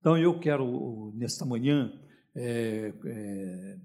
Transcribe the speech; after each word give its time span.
Então 0.00 0.16
eu 0.16 0.38
quero, 0.38 1.12
nesta 1.16 1.44
manhã, 1.44 1.92
é, 2.34 2.94
é, 3.04 3.78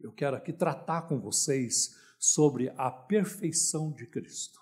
eu 0.00 0.10
quero 0.12 0.36
aqui 0.36 0.52
tratar 0.52 1.02
com 1.02 1.20
vocês 1.20 1.96
sobre 2.18 2.72
a 2.76 2.90
perfeição 2.90 3.92
de 3.92 4.06
Cristo. 4.06 4.58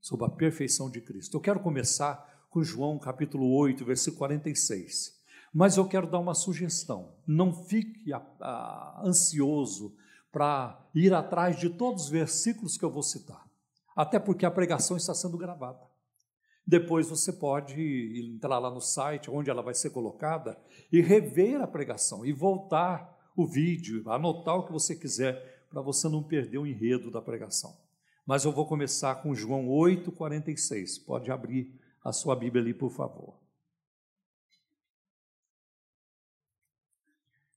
Sobre 0.00 0.26
a 0.26 0.28
perfeição 0.28 0.90
de 0.90 1.00
Cristo. 1.00 1.36
Eu 1.36 1.40
quero 1.40 1.60
começar 1.60 2.46
com 2.50 2.62
João 2.62 2.98
capítulo 2.98 3.50
8, 3.56 3.84
versículo 3.84 4.18
46. 4.18 5.14
Mas 5.52 5.78
eu 5.78 5.88
quero 5.88 6.10
dar 6.10 6.18
uma 6.18 6.34
sugestão. 6.34 7.14
Não 7.26 7.52
fique 7.64 8.12
a, 8.12 8.22
a, 8.40 9.02
ansioso 9.02 9.96
para 10.30 10.78
ir 10.94 11.14
atrás 11.14 11.58
de 11.58 11.70
todos 11.70 12.04
os 12.04 12.10
versículos 12.10 12.76
que 12.76 12.84
eu 12.84 12.90
vou 12.90 13.02
citar. 13.02 13.48
Até 13.96 14.18
porque 14.18 14.44
a 14.44 14.50
pregação 14.50 14.96
está 14.96 15.14
sendo 15.14 15.38
gravada. 15.38 15.93
Depois 16.66 17.08
você 17.08 17.32
pode 17.32 18.34
entrar 18.34 18.58
lá 18.58 18.70
no 18.70 18.80
site 18.80 19.30
onde 19.30 19.50
ela 19.50 19.62
vai 19.62 19.74
ser 19.74 19.90
colocada 19.90 20.58
e 20.90 21.00
rever 21.00 21.60
a 21.60 21.66
pregação 21.66 22.24
e 22.24 22.32
voltar 22.32 23.14
o 23.36 23.46
vídeo, 23.46 24.08
anotar 24.10 24.56
o 24.56 24.64
que 24.64 24.72
você 24.72 24.96
quiser 24.96 25.66
para 25.68 25.82
você 25.82 26.08
não 26.08 26.22
perder 26.22 26.58
o 26.58 26.66
enredo 26.66 27.10
da 27.10 27.20
pregação. 27.20 27.76
Mas 28.24 28.44
eu 28.44 28.52
vou 28.52 28.66
começar 28.66 29.16
com 29.16 29.34
João 29.34 29.68
8:46. 29.68 30.98
Pode 30.98 31.30
abrir 31.30 31.78
a 32.02 32.12
sua 32.12 32.34
Bíblia 32.34 32.62
ali, 32.62 32.72
por 32.72 32.90
favor. 32.90 33.38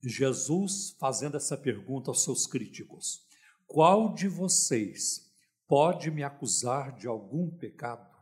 Jesus 0.04 0.96
fazendo 1.00 1.38
essa 1.38 1.56
pergunta 1.56 2.12
aos 2.12 2.24
seus 2.24 2.46
críticos: 2.46 3.26
Qual 3.66 4.14
de 4.14 4.28
vocês 4.28 5.32
pode 5.66 6.12
me 6.12 6.24
acusar 6.24 6.96
de 6.96 7.08
algum 7.08 7.50
pecado? 7.50 8.17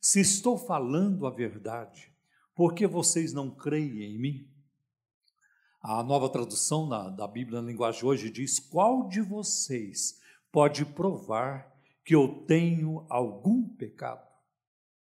Se 0.00 0.18
estou 0.18 0.56
falando 0.56 1.26
a 1.26 1.30
verdade, 1.30 2.10
por 2.54 2.74
que 2.74 2.86
vocês 2.86 3.34
não 3.34 3.50
creem 3.50 4.02
em 4.02 4.18
mim? 4.18 4.50
A 5.82 6.02
nova 6.02 6.30
tradução 6.30 6.86
na, 6.86 7.10
da 7.10 7.28
Bíblia 7.28 7.60
na 7.60 7.68
linguagem 7.68 8.04
hoje 8.04 8.30
diz: 8.30 8.58
Qual 8.58 9.08
de 9.08 9.20
vocês 9.20 10.18
pode 10.50 10.86
provar 10.86 11.70
que 12.02 12.14
eu 12.14 12.44
tenho 12.46 13.04
algum 13.10 13.68
pecado? 13.68 14.26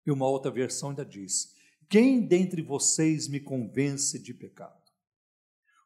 E 0.05 0.11
uma 0.11 0.27
outra 0.27 0.51
versão 0.51 0.89
ainda 0.89 1.03
diz: 1.05 1.55
Quem 1.89 2.21
dentre 2.21 2.61
vocês 2.61 3.27
me 3.27 3.39
convence 3.39 4.19
de 4.19 4.31
pecado? 4.31 4.81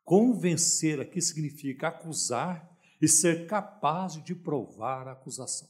Convencer 0.03 0.99
aqui 0.99 1.21
significa 1.21 1.87
acusar 1.87 2.77
e 3.01 3.07
ser 3.07 3.47
capaz 3.47 4.21
de 4.21 4.35
provar 4.35 5.07
a 5.07 5.13
acusação. 5.13 5.69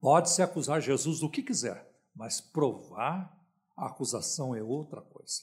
Pode-se 0.00 0.40
acusar 0.40 0.80
Jesus 0.80 1.20
do 1.20 1.30
que 1.30 1.42
quiser, 1.42 1.87
mas 2.18 2.40
provar 2.40 3.32
a 3.76 3.86
acusação 3.86 4.52
é 4.52 4.60
outra 4.60 5.00
coisa. 5.00 5.40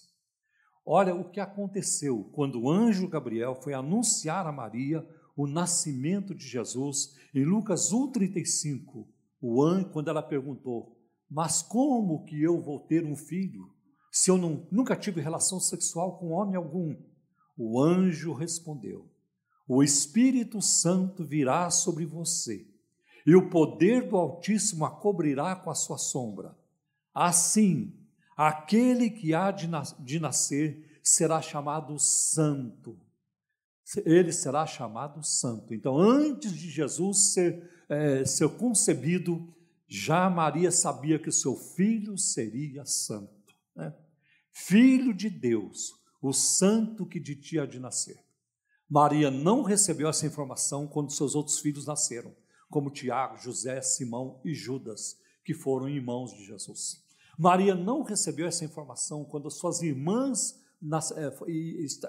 Olha 0.85 1.15
o 1.15 1.31
que 1.31 1.39
aconteceu 1.39 2.29
quando 2.33 2.61
o 2.61 2.69
anjo 2.69 3.07
Gabriel 3.07 3.55
foi 3.55 3.73
anunciar 3.73 4.45
a 4.45 4.51
Maria 4.51 5.07
o 5.37 5.47
nascimento 5.47 6.35
de 6.35 6.45
Jesus 6.45 7.15
em 7.33 7.45
Lucas 7.45 7.93
1:35. 7.93 9.07
O 9.41 9.63
anjo 9.63 9.89
quando 9.89 10.09
ela 10.09 10.21
perguntou: 10.21 10.97
"Mas 11.29 11.61
como 11.61 12.25
que 12.25 12.43
eu 12.43 12.61
vou 12.61 12.81
ter 12.81 13.05
um 13.05 13.15
filho 13.15 13.73
se 14.11 14.29
eu 14.29 14.37
não, 14.37 14.67
nunca 14.69 14.97
tive 14.97 15.21
relação 15.21 15.61
sexual 15.61 16.19
com 16.19 16.31
homem 16.31 16.57
algum?" 16.57 16.93
O 17.57 17.81
anjo 17.81 18.33
respondeu: 18.33 19.09
O 19.65 19.81
Espírito 19.81 20.61
Santo 20.61 21.25
virá 21.25 21.69
sobre 21.69 22.05
você, 22.05 22.67
e 23.25 23.33
o 23.33 23.49
poder 23.49 24.09
do 24.09 24.17
Altíssimo 24.17 24.83
a 24.83 24.91
cobrirá 24.91 25.55
com 25.55 25.69
a 25.69 25.75
sua 25.75 25.97
sombra. 25.97 26.53
Assim, 27.15 27.93
aquele 28.35 29.09
que 29.09 29.33
há 29.33 29.49
de, 29.49 30.19
nascer 30.19 30.99
será 31.01 31.41
chamado 31.41 31.97
santo. 31.97 32.99
Ele 34.05 34.33
será 34.33 34.65
chamado 34.65 35.23
santo. 35.23 35.73
Então, 35.73 35.97
antes 35.97 36.51
de 36.51 36.69
Jesus 36.69 37.31
ser, 37.33 37.71
é, 37.87 38.25
ser 38.25 38.49
concebido, 38.57 39.47
já 39.87 40.29
Maria 40.29 40.71
sabia 40.71 41.17
que 41.17 41.31
seu 41.31 41.55
filho 41.55 42.17
seria 42.17 42.83
santo. 42.85 43.55
Né? 43.73 43.95
Filho 44.51 45.13
de 45.13 45.29
Deus, 45.29 45.93
o 46.21 46.33
santo 46.33 47.05
que 47.05 47.19
de 47.19 47.35
ti 47.35 47.57
há 47.57 47.65
de 47.65 47.79
nascer. 47.79 48.19
Maria 48.89 49.31
não 49.31 49.63
recebeu 49.63 50.09
essa 50.09 50.25
informação 50.25 50.85
quando 50.85 51.13
seus 51.13 51.33
outros 51.33 51.59
filhos 51.59 51.85
nasceram, 51.85 52.35
como 52.69 52.91
Tiago, 52.91 53.37
José, 53.37 53.81
Simão 53.81 54.41
e 54.43 54.53
Judas, 54.53 55.17
que 55.45 55.53
foram 55.53 55.87
irmãos 55.87 56.33
de 56.33 56.43
Jesus. 56.43 57.04
Maria 57.37 57.75
não 57.75 58.03
recebeu 58.03 58.47
essa 58.47 58.63
informação 58.63 59.25
quando 59.25 59.49
suas 59.51 59.81
irmãs, 59.81 60.59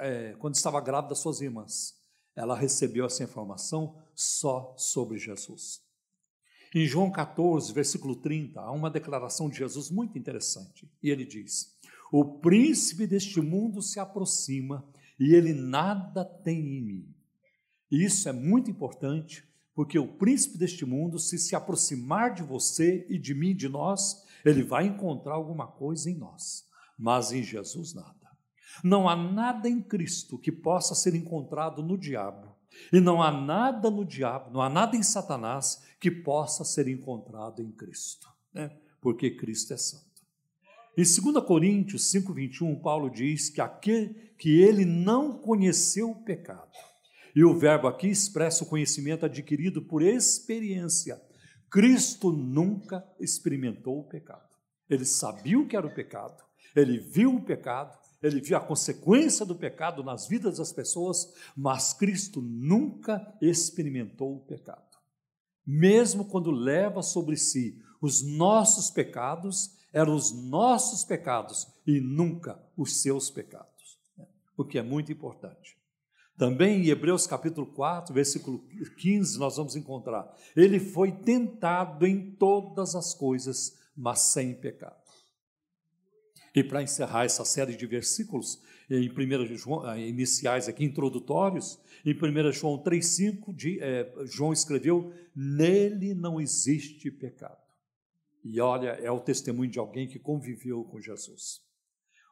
é, 0.00 0.34
quando 0.38 0.54
estava 0.54 0.81
grávida 0.81 1.10
das 1.10 1.19
suas 1.19 1.41
irmãs. 1.41 1.94
Ela 2.34 2.56
recebeu 2.56 3.06
essa 3.06 3.25
informação 3.25 3.97
só 4.15 4.75
sobre 4.76 5.19
Jesus. 5.19 5.81
Em 6.75 6.86
João 6.86 7.10
14, 7.10 7.72
versículo 7.72 8.16
30, 8.16 8.60
há 8.60 8.70
uma 8.70 8.91
declaração 8.91 9.48
de 9.48 9.56
Jesus 9.56 9.91
muito 9.91 10.19
interessante. 10.19 10.91
E 11.03 11.10
ele 11.10 11.25
diz: 11.25 11.75
O 12.12 12.38
príncipe 12.38 13.06
deste 13.06 13.41
mundo 13.41 13.81
se 13.81 13.98
aproxima 13.98 14.86
e 15.19 15.34
ele 15.34 15.54
nada 15.54 16.25
tem 16.25 16.59
em 16.59 16.82
mim. 16.82 17.15
Isso 17.91 18.28
é 18.28 18.32
muito 18.32 18.70
importante, 18.70 19.44
porque 19.75 19.98
o 19.98 20.09
príncipe 20.09 20.59
deste 20.59 20.84
mundo, 20.84 21.19
se 21.19 21.38
se 21.38 21.54
aproximar 21.54 22.34
de 22.34 22.42
você 22.42 23.06
e 23.09 23.19
de 23.19 23.34
mim, 23.34 23.54
de 23.54 23.69
nós, 23.69 24.25
ele 24.44 24.62
vai 24.62 24.86
encontrar 24.86 25.34
alguma 25.34 25.66
coisa 25.66 26.10
em 26.10 26.16
nós, 26.16 26.66
mas 26.98 27.32
em 27.32 27.42
Jesus 27.42 27.94
nada. 27.94 28.14
Não 28.82 29.08
há 29.08 29.16
nada 29.16 29.69
em 29.69 29.80
Cristo 29.80 30.38
que 30.38 30.52
possa 30.52 30.94
ser 30.94 31.14
encontrado 31.14 31.82
no 31.82 31.97
diabo, 31.97 32.56
e 32.92 33.00
não 33.00 33.22
há 33.22 33.30
nada 33.30 33.91
no 33.91 34.04
diabo, 34.04 34.50
não 34.50 34.60
há 34.60 34.69
nada 34.69 34.97
em 34.97 35.02
Satanás 35.02 35.82
que 35.98 36.10
possa 36.10 36.64
ser 36.64 36.88
encontrado 36.88 37.62
em 37.62 37.70
Cristo, 37.72 38.28
né? 38.52 38.70
porque 39.00 39.30
Cristo 39.30 39.72
é 39.72 39.76
santo. 39.76 40.04
Em 40.97 41.03
2 41.03 41.44
Coríntios 41.44 42.10
5,21, 42.12 42.80
Paulo 42.80 43.10
diz 43.10 43.50
que, 43.50 43.60
aquele, 43.60 44.14
que 44.38 44.60
ele 44.62 44.84
não 44.84 45.38
conheceu 45.38 46.10
o 46.10 46.22
pecado. 46.22 46.72
E 47.34 47.44
o 47.44 47.54
verbo 47.54 47.86
aqui 47.86 48.08
expressa 48.08 48.64
o 48.64 48.66
conhecimento 48.66 49.26
adquirido 49.26 49.82
por 49.82 50.00
experiência, 50.00 51.20
Cristo 51.71 52.32
nunca 52.32 53.06
experimentou 53.19 54.00
o 54.00 54.04
pecado. 54.04 54.56
Ele 54.88 55.04
sabia 55.04 55.59
o 55.59 55.66
que 55.66 55.77
era 55.77 55.87
o 55.87 55.94
pecado, 55.94 56.44
ele 56.75 56.99
viu 56.99 57.34
o 57.34 57.43
pecado, 57.43 57.99
ele 58.22 58.41
viu 58.41 58.56
a 58.56 58.60
consequência 58.60 59.44
do 59.44 59.54
pecado 59.54 60.03
nas 60.03 60.27
vidas 60.27 60.59
das 60.59 60.72
pessoas, 60.72 61.32
mas 61.56 61.93
Cristo 61.93 62.41
nunca 62.41 63.34
experimentou 63.41 64.37
o 64.37 64.41
pecado. 64.41 64.84
Mesmo 65.66 66.25
quando 66.25 66.50
leva 66.50 67.03
sobre 67.03 67.37
si 67.37 67.83
os 68.00 68.22
nossos 68.22 68.91
pecados, 68.91 69.77
eram 69.93 70.15
os 70.15 70.33
nossos 70.33 71.04
pecados 71.04 71.66
e 71.87 72.00
nunca 72.00 72.62
os 72.77 73.00
seus 73.00 73.31
pecados, 73.31 73.98
né? 74.16 74.27
o 74.56 74.65
que 74.65 74.78
é 74.78 74.83
muito 74.83 75.10
importante. 75.10 75.77
Também 76.36 76.82
em 76.82 76.88
Hebreus 76.88 77.26
capítulo 77.26 77.66
4, 77.66 78.12
versículo 78.12 78.62
15, 78.98 79.38
nós 79.38 79.56
vamos 79.56 79.74
encontrar: 79.74 80.34
Ele 80.54 80.78
foi 80.78 81.10
tentado 81.10 82.06
em 82.06 82.32
todas 82.32 82.94
as 82.94 83.14
coisas, 83.14 83.78
mas 83.97 84.20
sem 84.20 84.54
pecado. 84.54 84.97
E 86.54 86.62
para 86.62 86.82
encerrar 86.82 87.24
essa 87.24 87.44
série 87.44 87.76
de 87.76 87.86
versículos, 87.86 88.62
em 88.88 89.10
1 89.10 89.56
João, 89.56 89.91
eh, 89.91 90.08
iniciais 90.08 90.69
aqui, 90.69 90.84
introdutórios, 90.84 91.78
em 92.04 92.14
1 92.14 92.53
João 92.53 92.78
3,5, 92.78 93.54
é, 93.80 94.26
João 94.26 94.53
escreveu: 94.53 95.12
Nele 95.34 96.14
não 96.14 96.41
existe 96.41 97.10
pecado. 97.10 97.60
E 98.44 98.60
olha, 98.60 98.91
é 98.91 99.10
o 99.10 99.20
testemunho 99.20 99.70
de 99.70 99.78
alguém 99.78 100.06
que 100.06 100.18
conviveu 100.18 100.84
com 100.84 101.00
Jesus. 101.00 101.66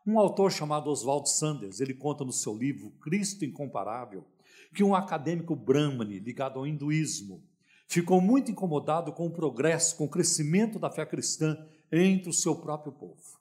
Um 0.07 0.19
autor 0.19 0.53
chamado 0.53 0.91
Oswald 0.91 1.31
Sanders, 1.31 1.81
ele 1.81 1.95
conta 1.95 2.27
no 2.27 2.33
seu 2.33 2.55
livro 2.55 2.91
Cristo 3.01 3.43
Incomparável, 3.43 4.27
que 4.75 4.85
um 4.85 4.95
acadêmico 4.95 5.57
brahmane 5.57 6.19
ligado 6.19 6.59
ao 6.59 6.67
hinduísmo 6.67 7.43
ficou 7.89 8.21
muito 8.21 8.51
incomodado 8.51 9.15
com 9.15 9.27
o 9.27 9.33
progresso, 9.33 9.97
com 9.97 10.05
o 10.05 10.11
crescimento 10.11 10.79
da 10.79 10.91
fé 10.91 11.07
cristã 11.07 11.57
entre 11.91 12.29
o 12.29 12.35
seu 12.35 12.55
próprio 12.57 12.93
povo. 12.93 13.41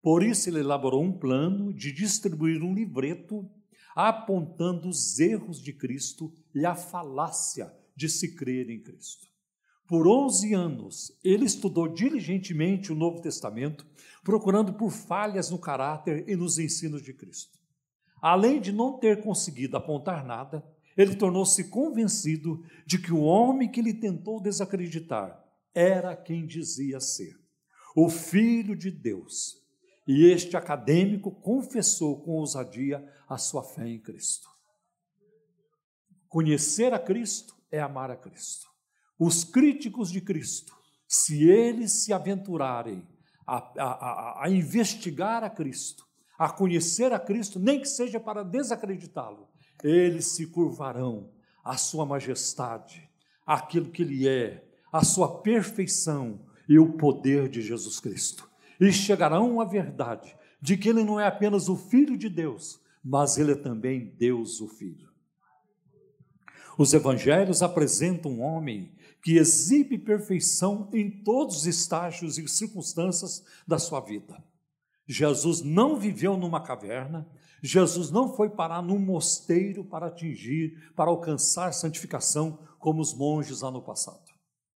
Por 0.00 0.22
isso 0.22 0.48
ele 0.48 0.60
elaborou 0.60 1.02
um 1.02 1.12
plano 1.12 1.74
de 1.74 1.92
distribuir 1.92 2.62
um 2.62 2.72
livreto 2.72 3.46
apontando 3.94 4.88
os 4.88 5.18
erros 5.18 5.60
de 5.60 5.74
Cristo 5.74 6.32
e 6.54 6.64
a 6.64 6.74
falácia 6.74 7.70
de 7.94 8.08
se 8.08 8.34
crer 8.34 8.70
em 8.70 8.80
Cristo. 8.80 9.26
Por 9.88 10.06
11 10.06 10.52
anos, 10.52 11.18
ele 11.24 11.46
estudou 11.46 11.88
diligentemente 11.88 12.92
o 12.92 12.94
Novo 12.94 13.22
Testamento, 13.22 13.86
procurando 14.22 14.74
por 14.74 14.90
falhas 14.90 15.48
no 15.48 15.58
caráter 15.58 16.28
e 16.28 16.36
nos 16.36 16.58
ensinos 16.58 17.00
de 17.02 17.14
Cristo. 17.14 17.58
Além 18.20 18.60
de 18.60 18.70
não 18.70 18.98
ter 18.98 19.22
conseguido 19.22 19.78
apontar 19.78 20.26
nada, 20.26 20.62
ele 20.94 21.16
tornou-se 21.16 21.70
convencido 21.70 22.62
de 22.84 22.98
que 22.98 23.10
o 23.10 23.22
homem 23.22 23.70
que 23.70 23.80
ele 23.80 23.94
tentou 23.94 24.42
desacreditar 24.42 25.42
era 25.74 26.14
quem 26.14 26.46
dizia 26.46 27.00
ser, 27.00 27.34
o 27.96 28.10
Filho 28.10 28.76
de 28.76 28.90
Deus. 28.90 29.56
E 30.06 30.26
este 30.26 30.54
acadêmico 30.54 31.30
confessou 31.30 32.20
com 32.20 32.32
ousadia 32.32 33.02
a 33.26 33.38
sua 33.38 33.62
fé 33.62 33.88
em 33.88 33.98
Cristo. 33.98 34.48
Conhecer 36.28 36.92
a 36.92 36.98
Cristo 36.98 37.56
é 37.70 37.80
amar 37.80 38.10
a 38.10 38.16
Cristo. 38.16 38.67
Os 39.18 39.44
críticos 39.44 40.10
de 40.10 40.20
Cristo, 40.20 40.76
se 41.06 41.48
eles 41.48 42.04
se 42.04 42.12
aventurarem 42.12 43.06
a, 43.46 43.56
a, 43.56 43.84
a, 43.84 44.44
a 44.44 44.50
investigar 44.50 45.42
a 45.42 45.50
Cristo, 45.50 46.06
a 46.38 46.48
conhecer 46.50 47.12
a 47.12 47.18
Cristo, 47.18 47.58
nem 47.58 47.80
que 47.80 47.88
seja 47.88 48.20
para 48.20 48.44
desacreditá-lo, 48.44 49.48
eles 49.82 50.26
se 50.26 50.46
curvarão 50.46 51.30
à 51.64 51.76
sua 51.76 52.06
majestade, 52.06 53.08
aquilo 53.44 53.90
que 53.90 54.02
ele 54.02 54.28
é, 54.28 54.64
a 54.92 55.04
sua 55.04 55.40
perfeição 55.40 56.40
e 56.68 56.78
o 56.78 56.92
poder 56.92 57.48
de 57.48 57.62
Jesus 57.62 57.98
Cristo. 57.98 58.48
E 58.80 58.92
chegarão 58.92 59.60
à 59.60 59.64
verdade 59.64 60.36
de 60.60 60.76
que 60.76 60.88
ele 60.88 61.02
não 61.02 61.18
é 61.18 61.26
apenas 61.26 61.68
o 61.68 61.76
Filho 61.76 62.16
de 62.16 62.28
Deus, 62.28 62.80
mas 63.02 63.38
ele 63.38 63.52
é 63.52 63.56
também 63.56 64.14
Deus 64.16 64.60
o 64.60 64.68
Filho. 64.68 65.08
Os 66.76 66.94
evangelhos 66.94 67.62
apresentam 67.62 68.32
um 68.32 68.42
homem 68.42 68.92
que 69.22 69.36
exibe 69.36 69.98
perfeição 69.98 70.88
em 70.92 71.10
todos 71.10 71.56
os 71.56 71.66
estágios 71.66 72.38
e 72.38 72.48
circunstâncias 72.48 73.44
da 73.66 73.78
sua 73.78 74.00
vida. 74.00 74.42
Jesus 75.06 75.62
não 75.62 75.96
viveu 75.96 76.36
numa 76.36 76.60
caverna, 76.60 77.26
Jesus 77.62 78.10
não 78.10 78.34
foi 78.34 78.50
parar 78.50 78.82
num 78.82 78.98
mosteiro 78.98 79.84
para 79.84 80.06
atingir, 80.06 80.92
para 80.94 81.10
alcançar 81.10 81.72
santificação 81.72 82.58
como 82.78 83.00
os 83.00 83.14
monges 83.14 83.62
lá 83.62 83.70
no 83.70 83.82
passado. 83.82 84.22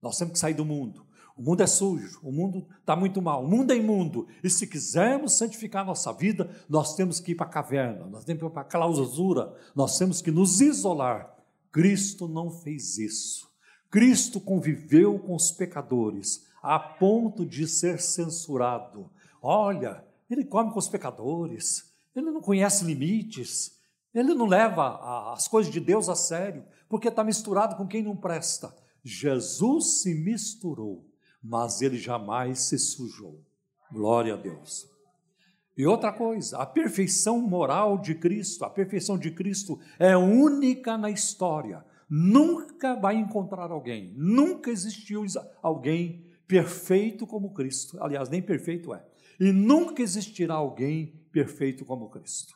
Nós 0.02 0.18
temos 0.18 0.34
que 0.34 0.40
sair 0.40 0.54
do 0.54 0.66
mundo. 0.66 1.06
O 1.38 1.44
mundo 1.44 1.62
é 1.62 1.68
sujo, 1.68 2.20
o 2.24 2.32
mundo 2.32 2.68
está 2.80 2.96
muito 2.96 3.22
mal, 3.22 3.44
o 3.44 3.48
mundo 3.48 3.72
é 3.72 3.76
imundo. 3.76 4.28
E 4.44 4.50
se 4.50 4.68
quisermos 4.68 5.34
santificar 5.34 5.86
nossa 5.86 6.12
vida, 6.12 6.50
nós 6.68 6.96
temos 6.96 7.20
que 7.20 7.32
ir 7.32 7.36
para 7.36 7.46
a 7.46 7.50
caverna, 7.50 8.06
nós 8.06 8.26
temos 8.26 8.42
que 8.42 8.48
ir 8.48 8.52
para 8.52 8.62
a 8.62 8.66
clausura, 8.66 9.54
nós 9.76 9.98
temos 9.98 10.22
que 10.22 10.32
nos 10.32 10.60
isolar. 10.60 11.36
Cristo 11.72 12.28
não 12.28 12.52
fez 12.52 12.98
isso. 12.98 13.51
Cristo 13.92 14.40
conviveu 14.40 15.20
com 15.20 15.36
os 15.36 15.52
pecadores 15.52 16.48
a 16.64 16.80
ponto 16.80 17.46
de 17.46 17.68
ser 17.68 18.00
censurado. 18.00 19.10
Olha, 19.42 20.04
ele 20.30 20.46
come 20.46 20.72
com 20.72 20.80
os 20.80 20.88
pecadores, 20.88 21.92
ele 22.16 22.32
não 22.32 22.42
conhece 22.42 22.86
limites, 22.86 23.78
ele 24.14 24.34
não 24.34 24.46
leva 24.46 25.34
as 25.34 25.48
coisas 25.48 25.72
de 25.72 25.80
Deus 25.82 26.08
a 26.08 26.16
sério, 26.16 26.64
porque 26.88 27.10
está 27.10 27.22
misturado 27.22 27.76
com 27.76 27.86
quem 27.86 28.02
não 28.02 28.16
presta. 28.16 28.74
Jesus 29.04 30.02
se 30.02 30.16
misturou, 30.16 31.06
mas 31.44 31.82
ele 31.82 31.98
jamais 31.98 32.60
se 32.62 32.80
sujou. 32.80 33.42
Glória 33.92 34.36
a 34.36 34.38
Deus. 34.38 34.90
E 35.78 35.86
outra 35.86 36.14
coisa, 36.14 36.60
a 36.60 36.66
perfeição 36.66 37.42
moral 37.42 37.98
de 37.98 38.16
Cristo, 38.16 38.64
a 38.64 38.70
perfeição 38.70 39.18
de 39.18 39.32
Cristo 39.32 39.80
é 39.98 40.16
única 40.16 40.98
na 40.98 41.10
história. 41.10 41.84
Nunca 42.14 42.94
vai 42.94 43.16
encontrar 43.16 43.72
alguém, 43.72 44.14
nunca 44.18 44.70
existiu 44.70 45.24
alguém 45.64 46.30
perfeito 46.46 47.26
como 47.26 47.54
Cristo. 47.54 47.98
Aliás, 48.04 48.28
nem 48.28 48.42
perfeito 48.42 48.94
é. 48.94 49.02
E 49.40 49.54
nunca 49.54 50.04
existirá 50.04 50.56
alguém 50.56 51.26
perfeito 51.32 51.86
como 51.86 52.10
Cristo. 52.10 52.54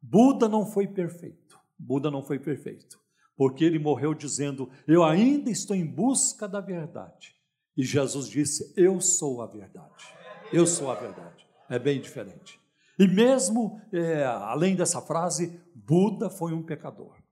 Buda 0.00 0.48
não 0.48 0.64
foi 0.64 0.86
perfeito. 0.86 1.60
Buda 1.78 2.10
não 2.10 2.24
foi 2.24 2.38
perfeito, 2.38 2.98
porque 3.36 3.66
ele 3.66 3.78
morreu 3.78 4.14
dizendo: 4.14 4.70
Eu 4.86 5.04
ainda 5.04 5.50
estou 5.50 5.76
em 5.76 5.84
busca 5.84 6.48
da 6.48 6.62
verdade. 6.62 7.36
E 7.76 7.82
Jesus 7.82 8.30
disse: 8.30 8.72
Eu 8.78 8.98
sou 9.02 9.42
a 9.42 9.46
verdade. 9.46 10.06
Eu 10.50 10.66
sou 10.66 10.90
a 10.90 10.94
verdade. 10.94 11.46
É 11.68 11.78
bem 11.78 12.00
diferente. 12.00 12.58
E 12.98 13.06
mesmo 13.06 13.78
é, 13.92 14.24
além 14.24 14.74
dessa 14.74 15.02
frase, 15.02 15.60
Buda 15.74 16.30
foi 16.30 16.54
um 16.54 16.62
pecador. 16.62 17.25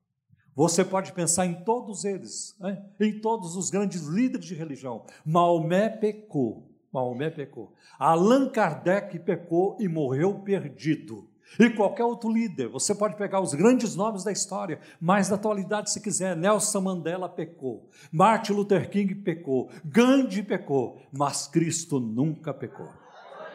Você 0.55 0.85
pode 0.85 1.13
pensar 1.13 1.47
em 1.47 1.55
todos 1.65 2.05
eles, 2.05 2.55
né? 2.61 2.83
em 3.01 3.21
todos 3.21 3.57
os 3.57 3.71
grandes 3.71 4.03
líderes 4.03 4.47
de 4.47 4.55
religião. 4.55 5.05
Maomé 5.25 5.89
pecou, 5.89 6.71
Maomé 6.93 7.31
pecou. 7.31 7.73
Allan 7.99 8.49
Kardec 8.49 9.19
pecou 9.19 9.77
e 9.81 9.89
morreu 9.89 10.41
perdido. 10.41 11.29
E 11.59 11.71
qualquer 11.71 12.05
outro 12.05 12.33
líder, 12.33 12.69
você 12.69 12.95
pode 12.95 13.17
pegar 13.17 13.41
os 13.41 13.55
grandes 13.55 13.95
nomes 13.95 14.25
da 14.25 14.33
história, 14.33 14.81
mas 15.01 15.29
na 15.29 15.37
atualidade, 15.37 15.91
se 15.91 16.01
quiser, 16.01 16.37
Nelson 16.37 16.81
Mandela 16.81 17.29
pecou, 17.29 17.89
Martin 18.11 18.55
Luther 18.55 18.91
King 18.91 19.15
pecou, 19.15 19.71
Gandhi 19.85 20.43
pecou, 20.43 21.01
mas 21.13 21.47
Cristo 21.47 22.01
nunca 22.01 22.53
pecou. 22.53 22.89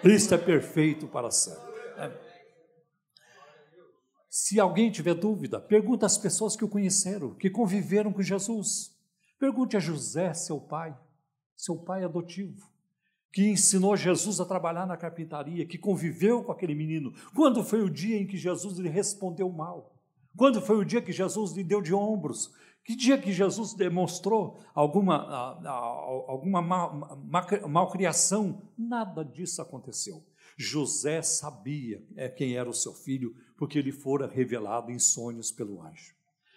Cristo 0.01 0.33
é 0.33 0.37
perfeito 0.37 1.07
para 1.07 1.29
sempre. 1.31 1.69
Se 4.29 4.59
alguém 4.59 4.91
tiver 4.91 5.15
dúvida, 5.15 5.59
pergunta 5.59 6.05
às 6.05 6.17
pessoas 6.17 6.55
que 6.55 6.63
o 6.63 6.69
conheceram, 6.69 7.33
que 7.33 7.49
conviveram 7.49 8.13
com 8.13 8.21
Jesus. 8.21 8.95
Pergunte 9.39 9.75
a 9.75 9.79
José, 9.79 10.33
seu 10.33 10.59
pai, 10.59 10.95
seu 11.55 11.77
pai 11.77 12.03
adotivo 12.03 12.69
que 13.31 13.47
ensinou 13.47 13.95
Jesus 13.95 14.39
a 14.39 14.45
trabalhar 14.45 14.87
na 14.87 14.97
carpintaria, 14.97 15.65
que 15.65 15.77
conviveu 15.77 16.43
com 16.43 16.51
aquele 16.51 16.73
menino. 16.73 17.13
Quando 17.35 17.63
foi 17.63 17.81
o 17.81 17.89
dia 17.89 18.17
em 18.17 18.25
que 18.25 18.37
Jesus 18.37 18.77
lhe 18.77 18.89
respondeu 18.89 19.49
mal? 19.49 19.95
Quando 20.35 20.61
foi 20.61 20.77
o 20.77 20.85
dia 20.85 21.01
que 21.01 21.11
Jesus 21.11 21.53
lhe 21.53 21.63
deu 21.63 21.81
de 21.81 21.93
ombros? 21.93 22.51
Que 22.83 22.95
dia 22.95 23.19
que 23.19 23.31
Jesus 23.31 23.73
demonstrou 23.73 24.59
alguma, 24.73 25.61
alguma 26.27 26.61
malcriação? 27.67 28.63
Nada 28.77 29.23
disso 29.23 29.61
aconteceu. 29.61 30.23
José 30.57 31.21
sabia 31.21 32.03
é, 32.15 32.27
quem 32.27 32.57
era 32.57 32.69
o 32.69 32.73
seu 32.73 32.93
filho, 32.93 33.35
porque 33.59 33.77
ele 33.77 33.91
fora 33.91 34.25
revelado 34.25 34.89
em 34.89 34.97
sonhos 34.97 35.51
pelo 35.51 35.81
anjo. 35.81 36.15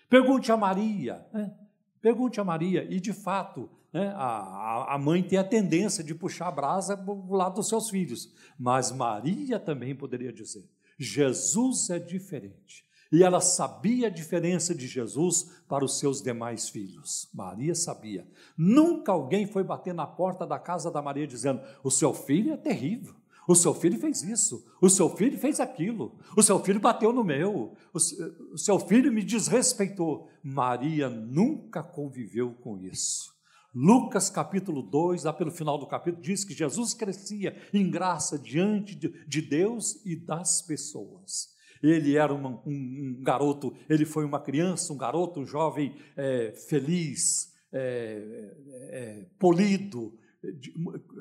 Pergunte 0.08 0.52
a 0.52 0.56
Maria, 0.56 1.26
né? 1.32 1.52
pergunte 2.00 2.40
a 2.40 2.44
Maria, 2.44 2.87
e 2.88 3.00
de 3.00 3.12
fato, 3.12 3.69
né, 3.93 4.12
a, 4.14 4.94
a 4.94 4.99
mãe 4.99 5.20
tem 5.20 5.37
a 5.37 5.43
tendência 5.43 6.04
de 6.04 6.14
puxar 6.14 6.46
a 6.46 6.52
brasa 6.52 6.96
para 6.96 7.12
o 7.12 7.34
lado 7.34 7.56
dos 7.56 7.69
seus 7.69 7.90
filhos, 7.90 8.32
mas 8.56 8.93
Maria 8.93 9.58
também 9.58 9.96
poderia 9.96 10.32
dizer: 10.32 10.64
Jesus 10.96 11.90
é 11.90 11.99
diferente. 11.99 12.84
E 13.10 13.22
ela 13.22 13.40
sabia 13.40 14.06
a 14.06 14.10
diferença 14.10 14.75
de 14.75 14.87
Jesus 14.87 15.62
para 15.69 15.84
os 15.84 15.99
seus 15.99 16.22
demais 16.22 16.70
filhos. 16.70 17.28
Maria 17.34 17.75
sabia. 17.75 18.26
Nunca 18.56 19.12
alguém 19.12 19.44
foi 19.46 19.62
bater 19.62 19.93
na 19.93 20.06
porta 20.06 20.46
da 20.46 20.58
casa 20.58 20.90
da 20.90 21.02
Maria 21.02 21.26
dizendo: 21.26 21.60
O 21.82 21.90
seu 21.90 22.14
filho 22.14 22.54
é 22.54 22.56
terrível. 22.56 23.14
O 23.46 23.54
seu 23.54 23.74
filho 23.74 23.98
fez 23.98 24.22
isso, 24.22 24.64
o 24.80 24.88
seu 24.88 25.08
filho 25.10 25.36
fez 25.36 25.58
aquilo, 25.58 26.16
o 26.36 26.42
seu 26.42 26.60
filho 26.60 26.78
bateu 26.78 27.12
no 27.12 27.24
meu, 27.24 27.74
o 27.92 28.58
seu 28.58 28.78
filho 28.78 29.12
me 29.12 29.22
desrespeitou. 29.22 30.28
Maria 30.42 31.08
nunca 31.08 31.82
conviveu 31.82 32.52
com 32.54 32.78
isso. 32.78 33.32
Lucas 33.75 34.28
capítulo 34.28 34.82
2, 34.82 35.25
lá 35.25 35.32
pelo 35.32 35.50
final 35.50 35.78
do 35.78 35.87
capítulo, 35.87 36.22
diz 36.22 36.44
que 36.44 36.52
Jesus 36.52 36.94
crescia 36.94 37.56
em 37.72 37.90
graça 37.90 38.38
diante 38.38 38.94
de 38.94 39.42
Deus 39.42 40.04
e 40.04 40.14
das 40.14 40.62
pessoas. 40.62 41.52
Ele 41.82 42.16
era 42.16 42.32
um, 42.32 42.46
um, 42.46 42.62
um 42.66 43.22
garoto, 43.22 43.75
ele 43.88 44.04
foi 44.04 44.25
uma 44.25 44.40
criança, 44.40 44.92
um 44.92 44.96
garoto, 44.96 45.40
um 45.40 45.46
jovem 45.46 45.96
é, 46.16 46.52
feliz, 46.68 47.52
é, 47.72 48.54
é, 48.90 49.26
polido, 49.38 50.16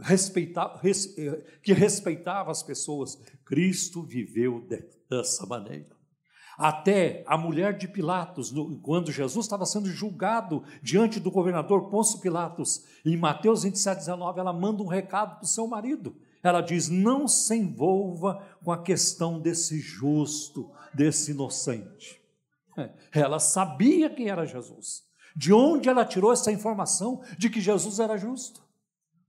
res, 0.02 1.18
é, 1.18 1.44
que 1.62 1.74
respeitava 1.74 2.52
as 2.52 2.64
pessoas. 2.64 3.20
Cristo 3.46 4.02
viveu 4.02 4.68
dessa 5.10 5.46
maneira. 5.46 6.02
Até 6.58 7.24
a 7.26 7.38
mulher 7.38 7.78
de 7.78 7.88
Pilatos, 7.88 8.54
quando 8.84 9.12
Jesus 9.12 9.46
estava 9.46 9.66
sendo 9.66 9.88
julgado 9.88 10.64
diante 10.82 11.20
do 11.20 11.32
governador 11.32 11.90
Pôncio 11.90 12.20
Pilatos, 12.20 12.84
em 13.06 13.18
Mateus 13.18 13.64
27, 13.64 14.00
19, 14.00 14.40
ela 14.40 14.54
manda 14.54 14.84
um 14.84 14.88
recado 14.88 15.38
para 15.38 15.44
o 15.44 15.48
seu 15.48 15.66
marido. 15.68 16.16
Ela 16.44 16.62
diz: 16.62 16.90
Não 16.90 17.28
se 17.28 17.56
envolva 17.56 18.46
com 18.64 18.72
a 18.72 18.82
questão 18.82 19.40
desse 19.40 19.80
justo, 19.80 20.70
desse 20.94 21.32
inocente. 21.32 22.22
Ela 23.12 23.40
sabia 23.40 24.10
quem 24.10 24.30
era 24.30 24.46
Jesus. 24.46 25.04
De 25.36 25.54
onde 25.54 25.88
ela 25.88 26.04
tirou 26.04 26.34
essa 26.34 26.52
informação 26.52 27.22
de 27.38 27.50
que 27.50 27.62
Jesus 27.62 28.00
era 28.00 28.18
justo? 28.18 28.62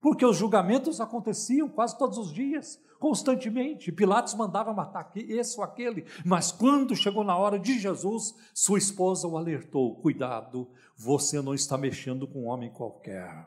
Porque 0.03 0.27
os 0.27 0.37
julgamentos 0.37 1.01
aconteciam 1.01 1.69
quase 1.69 1.97
todos 1.97 2.19
os 2.19 2.33
dias 2.33 2.83
constantemente. 2.99 3.93
Pilatos 3.93 4.35
mandava 4.35 4.75
matar 4.75 5.11
esse 5.15 5.57
ou 5.57 5.65
aquele, 5.65 6.05
mas 6.25 6.51
quando 6.51 6.97
chegou 6.97 7.23
na 7.23 7.37
hora 7.37 7.59
de 7.59 7.79
Jesus, 7.79 8.35
sua 8.53 8.79
esposa 8.79 9.29
o 9.29 9.39
alertou: 9.39 9.95
cuidado, 9.95 10.69
você 10.97 11.41
não 11.41 11.55
está 11.55 11.79
mexendo 11.79 12.27
com 12.27 12.43
um 12.43 12.49
homem 12.49 12.71
qualquer. 12.71 13.47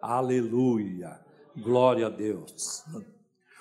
Aleluia, 0.00 1.20
glória 1.56 2.06
a 2.06 2.10
Deus. 2.10 2.84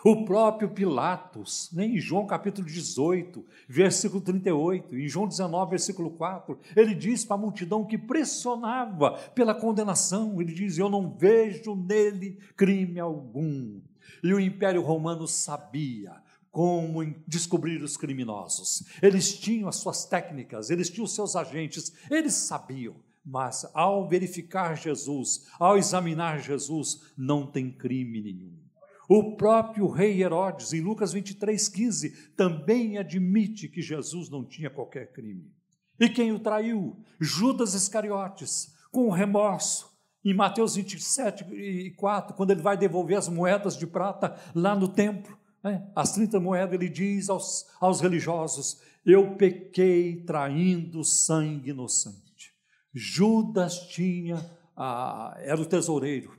O 0.10 0.24
próprio 0.24 0.70
Pilatos, 0.70 1.70
né, 1.74 1.86
em 1.86 2.00
João 2.00 2.26
capítulo 2.26 2.66
18, 2.66 3.44
versículo 3.68 4.22
38, 4.22 4.96
em 4.96 5.06
João 5.06 5.28
19, 5.28 5.72
versículo 5.72 6.12
4, 6.12 6.58
ele 6.78 6.96
diz 6.96 7.26
para 7.26 7.36
a 7.36 7.40
multidão 7.40 7.84
que 7.84 7.98
pressionava 7.98 9.18
pela 9.36 9.54
condenação, 9.54 10.42
ele 10.42 10.54
diz: 10.54 10.78
Eu 10.78 10.88
não 10.88 11.14
vejo 11.14 11.76
nele 11.76 12.40
crime 12.56 13.02
algum. 13.02 13.82
E 14.24 14.34
o 14.34 14.40
Império 14.40 14.82
Romano 14.82 15.28
sabia 15.28 16.16
como 16.50 17.04
descobrir 17.28 17.84
os 17.84 17.98
criminosos. 17.98 18.86
Eles 19.02 19.38
tinham 19.38 19.68
as 19.68 19.76
suas 19.76 20.06
técnicas, 20.06 20.70
eles 20.70 20.90
tinham 20.90 21.04
os 21.04 21.14
seus 21.14 21.36
agentes, 21.36 21.92
eles 22.10 22.34
sabiam. 22.34 22.96
Mas 23.26 23.70
ao 23.74 24.08
verificar 24.08 24.78
Jesus, 24.78 25.48
ao 25.60 25.78
examinar 25.78 26.40
Jesus, 26.40 27.12
não 27.18 27.46
tem 27.46 27.70
crime 27.70 28.22
nenhum. 28.22 28.67
O 29.08 29.36
próprio 29.38 29.88
rei 29.88 30.22
Herodes, 30.22 30.74
em 30.74 30.82
Lucas 30.82 31.14
23, 31.14 31.70
15, 31.70 32.10
também 32.36 32.98
admite 32.98 33.70
que 33.70 33.82
Jesus 33.82 34.30
não 34.30 34.44
tinha 34.44 34.70
qualquer 34.70 35.14
crime. 35.14 35.52
E 36.00 36.10
quem 36.10 36.32
o 36.32 36.40
traiu? 36.40 36.98
Judas 37.20 37.74
Iscariotes, 37.74 38.74
com 38.92 39.10
remorso. 39.10 39.96
Em 40.26 40.34
Mateus 40.34 40.76
27 40.76 41.46
e 41.54 41.92
4, 41.92 42.36
quando 42.36 42.52
ele 42.52 42.62
vai 42.62 42.76
devolver 42.76 43.18
as 43.18 43.30
moedas 43.30 43.78
de 43.78 43.88
prata 43.88 44.36
lá 44.54 44.76
no 44.76 44.90
templo, 44.90 45.38
né? 45.64 45.90
As 45.96 46.12
30 46.14 46.40
moedas, 46.40 46.74
ele 46.74 46.90
diz 46.90 47.30
aos, 47.30 47.66
aos 47.80 48.02
religiosos: 48.02 48.82
Eu 49.06 49.36
pequei 49.36 50.24
traindo 50.24 51.04
sangue 51.04 51.70
inocente. 51.70 52.54
Judas 52.94 53.88
tinha, 53.88 54.44
ah, 54.76 55.36
era 55.40 55.62
o 55.62 55.66
tesoureiro, 55.66 56.38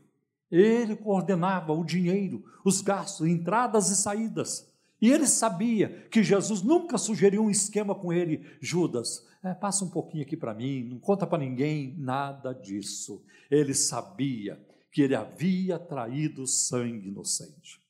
ele 0.50 0.96
coordenava 0.96 1.72
o 1.72 1.84
dinheiro, 1.84 2.44
os 2.64 2.80
gastos, 2.80 3.26
entradas 3.26 3.90
e 3.90 3.96
saídas. 3.96 4.68
E 5.00 5.10
ele 5.10 5.26
sabia 5.26 6.06
que 6.10 6.22
Jesus 6.22 6.62
nunca 6.62 6.98
sugeriu 6.98 7.44
um 7.44 7.50
esquema 7.50 7.94
com 7.94 8.12
ele. 8.12 8.44
Judas, 8.60 9.24
é, 9.42 9.54
passa 9.54 9.84
um 9.84 9.90
pouquinho 9.90 10.24
aqui 10.24 10.36
para 10.36 10.54
mim, 10.54 10.84
não 10.84 10.98
conta 10.98 11.26
para 11.26 11.38
ninguém, 11.38 11.94
nada 11.98 12.52
disso. 12.52 13.22
Ele 13.50 13.74
sabia 13.74 14.60
que 14.90 15.02
ele 15.02 15.14
havia 15.14 15.78
traído 15.78 16.46
sangue 16.46 17.08
inocente. 17.08 17.80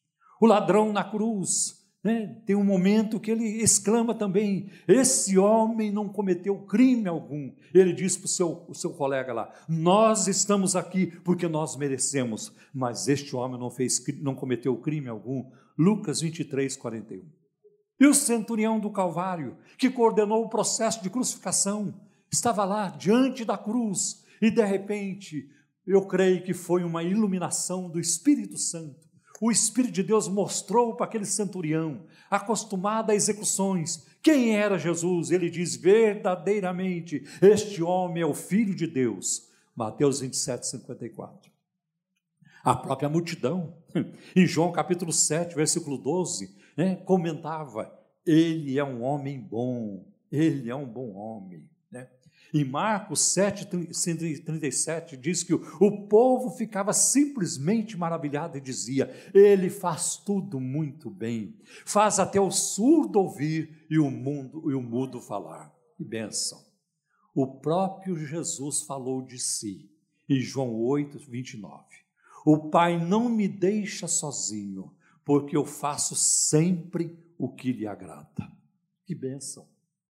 O 0.40 0.46
ladrão 0.46 0.92
na 0.92 1.02
cruz, 1.02 1.77
né? 2.02 2.40
tem 2.46 2.54
um 2.54 2.64
momento 2.64 3.18
que 3.18 3.30
ele 3.30 3.44
exclama 3.62 4.14
também: 4.14 4.70
Esse 4.86 5.36
homem 5.38 5.90
não 5.90 6.08
cometeu 6.08 6.58
crime 6.66 7.08
algum. 7.08 7.52
Ele 7.74 7.92
diz 7.92 8.16
para 8.16 8.26
o 8.26 8.28
seu, 8.28 8.64
o 8.68 8.74
seu 8.74 8.90
colega 8.90 9.32
lá: 9.32 9.52
Nós 9.68 10.28
estamos 10.28 10.76
aqui 10.76 11.06
porque 11.24 11.48
nós 11.48 11.76
merecemos, 11.76 12.52
mas 12.72 13.08
este 13.08 13.34
homem 13.34 13.58
não, 13.58 13.70
fez, 13.70 14.02
não 14.20 14.34
cometeu 14.34 14.76
crime 14.76 15.08
algum. 15.08 15.50
Lucas 15.76 16.20
23, 16.20 16.76
41. 16.76 17.22
E 18.00 18.06
o 18.06 18.14
centurião 18.14 18.78
do 18.78 18.90
Calvário, 18.90 19.56
que 19.76 19.90
coordenou 19.90 20.44
o 20.44 20.48
processo 20.48 21.02
de 21.02 21.10
crucificação, 21.10 21.94
estava 22.30 22.64
lá 22.64 22.88
diante 22.88 23.44
da 23.44 23.58
cruz 23.58 24.24
e 24.40 24.50
de 24.50 24.64
repente, 24.64 25.48
eu 25.86 26.06
creio 26.06 26.42
que 26.44 26.54
foi 26.54 26.84
uma 26.84 27.02
iluminação 27.02 27.88
do 27.88 27.98
Espírito 27.98 28.56
Santo 28.56 29.07
o 29.40 29.50
Espírito 29.50 29.94
de 29.94 30.02
Deus 30.02 30.28
mostrou 30.28 30.94
para 30.94 31.06
aquele 31.06 31.24
centurião, 31.24 32.04
acostumado 32.30 33.10
a 33.10 33.14
execuções, 33.14 34.06
quem 34.22 34.56
era 34.56 34.78
Jesus. 34.78 35.30
Ele 35.30 35.48
diz: 35.48 35.76
verdadeiramente, 35.76 37.24
este 37.40 37.82
homem 37.82 38.22
é 38.22 38.26
o 38.26 38.34
Filho 38.34 38.74
de 38.74 38.86
Deus. 38.86 39.48
Mateus 39.74 40.20
27, 40.20 40.66
54. 40.66 41.50
A 42.64 42.74
própria 42.74 43.08
multidão, 43.08 43.76
em 44.34 44.46
João 44.46 44.72
capítulo 44.72 45.12
7, 45.12 45.54
versículo 45.54 45.96
12, 45.96 46.56
né, 46.76 46.96
comentava: 46.96 47.92
Ele 48.26 48.78
é 48.78 48.84
um 48.84 49.02
homem 49.02 49.40
bom, 49.40 50.04
ele 50.30 50.68
é 50.68 50.74
um 50.74 50.86
bom 50.86 51.14
homem. 51.14 51.68
Em 52.52 52.64
Marcos 52.64 53.20
7, 53.20 53.68
137, 53.92 55.16
diz 55.16 55.42
que 55.42 55.52
o 55.52 56.08
povo 56.08 56.50
ficava 56.56 56.94
simplesmente 56.94 57.96
maravilhado 57.96 58.56
e 58.56 58.60
dizia: 58.60 59.10
Ele 59.34 59.68
faz 59.68 60.16
tudo 60.16 60.58
muito 60.58 61.10
bem, 61.10 61.58
faz 61.84 62.18
até 62.18 62.40
o 62.40 62.50
surdo 62.50 63.18
ouvir 63.18 63.86
e 63.90 63.98
o, 63.98 64.10
mundo, 64.10 64.70
e 64.70 64.74
o 64.74 64.80
mudo 64.80 65.20
falar. 65.20 65.74
Que 65.96 66.04
bênção! 66.04 66.66
O 67.34 67.46
próprio 67.60 68.16
Jesus 68.16 68.82
falou 68.82 69.20
de 69.20 69.38
si, 69.38 69.90
em 70.28 70.40
João 70.40 70.74
8, 70.74 71.18
29. 71.18 71.84
O 72.46 72.70
Pai 72.70 72.98
não 72.98 73.28
me 73.28 73.46
deixa 73.46 74.08
sozinho, 74.08 74.94
porque 75.22 75.54
eu 75.54 75.66
faço 75.66 76.16
sempre 76.16 77.18
o 77.36 77.48
que 77.48 77.72
lhe 77.72 77.86
agrada. 77.86 78.50
Que 79.04 79.14
bênção! 79.14 79.68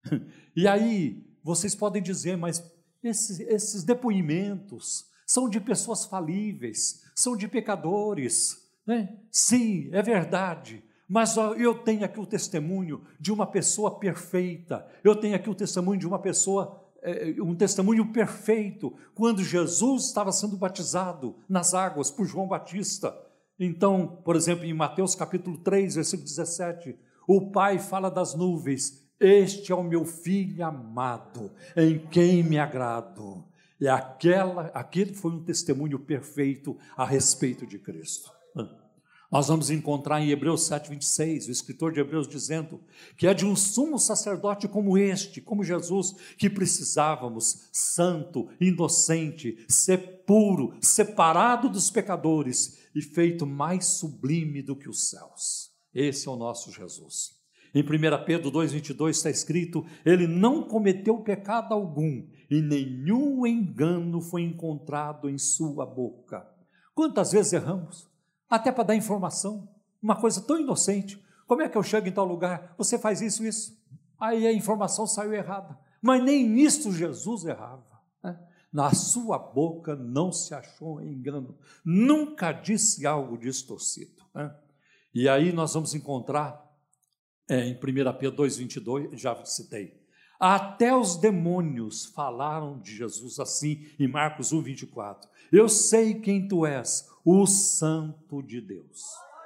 E 0.56 0.66
aí, 0.66 1.27
vocês 1.48 1.74
podem 1.74 2.02
dizer, 2.02 2.36
mas 2.36 2.62
esses, 3.02 3.40
esses 3.40 3.82
depoimentos 3.82 5.06
são 5.26 5.48
de 5.48 5.58
pessoas 5.58 6.04
falíveis, 6.04 7.02
são 7.16 7.34
de 7.34 7.48
pecadores. 7.48 8.68
Né? 8.86 9.16
Sim, 9.32 9.88
é 9.92 10.02
verdade. 10.02 10.84
Mas 11.08 11.36
eu 11.56 11.74
tenho 11.74 12.04
aqui 12.04 12.20
o 12.20 12.26
testemunho 12.26 13.02
de 13.18 13.32
uma 13.32 13.46
pessoa 13.46 13.98
perfeita. 13.98 14.86
Eu 15.02 15.16
tenho 15.16 15.34
aqui 15.34 15.48
o 15.48 15.54
testemunho 15.54 15.98
de 15.98 16.06
uma 16.06 16.18
pessoa, 16.18 16.86
é, 17.02 17.34
um 17.40 17.54
testemunho 17.54 18.12
perfeito, 18.12 18.94
quando 19.14 19.42
Jesus 19.42 20.04
estava 20.04 20.30
sendo 20.32 20.54
batizado 20.54 21.36
nas 21.48 21.72
águas 21.72 22.10
por 22.10 22.26
João 22.26 22.46
Batista. 22.46 23.18
Então, 23.58 24.20
por 24.22 24.36
exemplo, 24.36 24.66
em 24.66 24.74
Mateus 24.74 25.14
capítulo 25.14 25.56
3, 25.56 25.94
versículo 25.94 26.28
17, 26.28 26.94
o 27.26 27.50
Pai 27.50 27.78
fala 27.78 28.10
das 28.10 28.34
nuvens 28.34 29.07
este 29.20 29.72
é 29.72 29.74
o 29.74 29.82
meu 29.82 30.04
filho 30.04 30.64
amado, 30.64 31.50
em 31.76 31.98
quem 32.08 32.42
me 32.42 32.58
agrado. 32.58 33.44
E 33.80 33.88
aquela, 33.88 34.66
aquele 34.74 35.14
foi 35.14 35.32
um 35.32 35.42
testemunho 35.42 35.98
perfeito 35.98 36.76
a 36.96 37.04
respeito 37.04 37.66
de 37.66 37.78
Cristo. 37.78 38.30
Nós 39.30 39.48
vamos 39.48 39.68
encontrar 39.68 40.22
em 40.22 40.30
Hebreus 40.30 40.62
7,26, 40.62 41.48
o 41.48 41.50
escritor 41.50 41.92
de 41.92 42.00
Hebreus 42.00 42.26
dizendo 42.26 42.80
que 43.14 43.26
é 43.26 43.34
de 43.34 43.44
um 43.44 43.54
sumo 43.54 43.98
sacerdote 43.98 44.66
como 44.66 44.96
este, 44.96 45.42
como 45.42 45.62
Jesus, 45.62 46.14
que 46.38 46.48
precisávamos, 46.48 47.68
santo, 47.70 48.48
inocente, 48.58 49.62
ser 49.68 50.24
puro, 50.24 50.74
separado 50.80 51.68
dos 51.68 51.90
pecadores 51.90 52.78
e 52.94 53.02
feito 53.02 53.46
mais 53.46 53.84
sublime 53.84 54.62
do 54.62 54.74
que 54.74 54.88
os 54.88 55.10
céus. 55.10 55.70
Esse 55.94 56.26
é 56.26 56.30
o 56.30 56.36
nosso 56.36 56.72
Jesus. 56.72 57.37
Em 57.74 57.82
1 57.82 58.24
Pedro 58.24 58.50
2,22 58.50 59.10
está 59.10 59.30
escrito: 59.30 59.84
Ele 60.04 60.26
não 60.26 60.62
cometeu 60.62 61.18
pecado 61.18 61.74
algum, 61.74 62.24
e 62.50 62.62
nenhum 62.62 63.46
engano 63.46 64.20
foi 64.20 64.42
encontrado 64.42 65.28
em 65.28 65.38
sua 65.38 65.84
boca. 65.84 66.46
Quantas 66.94 67.32
vezes 67.32 67.52
erramos? 67.52 68.08
Até 68.48 68.72
para 68.72 68.84
dar 68.84 68.96
informação, 68.96 69.68
uma 70.02 70.16
coisa 70.16 70.40
tão 70.40 70.58
inocente. 70.58 71.22
Como 71.46 71.62
é 71.62 71.68
que 71.68 71.76
eu 71.76 71.82
chego 71.82 72.08
em 72.08 72.12
tal 72.12 72.24
lugar? 72.24 72.74
Você 72.76 72.98
faz 72.98 73.20
isso, 73.20 73.44
isso. 73.44 73.78
Aí 74.18 74.46
a 74.46 74.52
informação 74.52 75.06
saiu 75.06 75.32
errada. 75.32 75.78
Mas 76.00 76.22
nem 76.22 76.48
nisso 76.48 76.92
Jesus 76.92 77.44
errava. 77.44 78.00
Né? 78.22 78.38
Na 78.72 78.92
sua 78.92 79.38
boca 79.38 79.94
não 79.94 80.32
se 80.32 80.54
achou 80.54 81.00
engano. 81.00 81.56
Nunca 81.84 82.52
disse 82.52 83.06
algo 83.06 83.38
distorcido. 83.38 84.22
Né? 84.34 84.54
E 85.14 85.28
aí 85.28 85.52
nós 85.52 85.74
vamos 85.74 85.94
encontrar 85.94 86.67
é, 87.48 87.66
em 87.66 87.74
1 87.74 87.78
Pedro 88.18 88.44
2,22, 88.44 89.16
já 89.16 89.44
citei. 89.44 89.98
Até 90.38 90.94
os 90.94 91.16
demônios 91.16 92.06
falaram 92.06 92.78
de 92.78 92.94
Jesus 92.94 93.40
assim 93.40 93.86
em 93.98 94.06
Marcos 94.06 94.52
1,24. 94.52 95.26
Eu 95.50 95.68
sei 95.68 96.14
quem 96.14 96.46
tu 96.46 96.64
és, 96.64 97.08
o 97.24 97.46
Santo 97.46 98.42
de 98.42 98.60
Deus. 98.60 99.02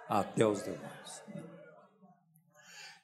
Até 0.08 0.46
os 0.46 0.60
demônios. 0.60 1.22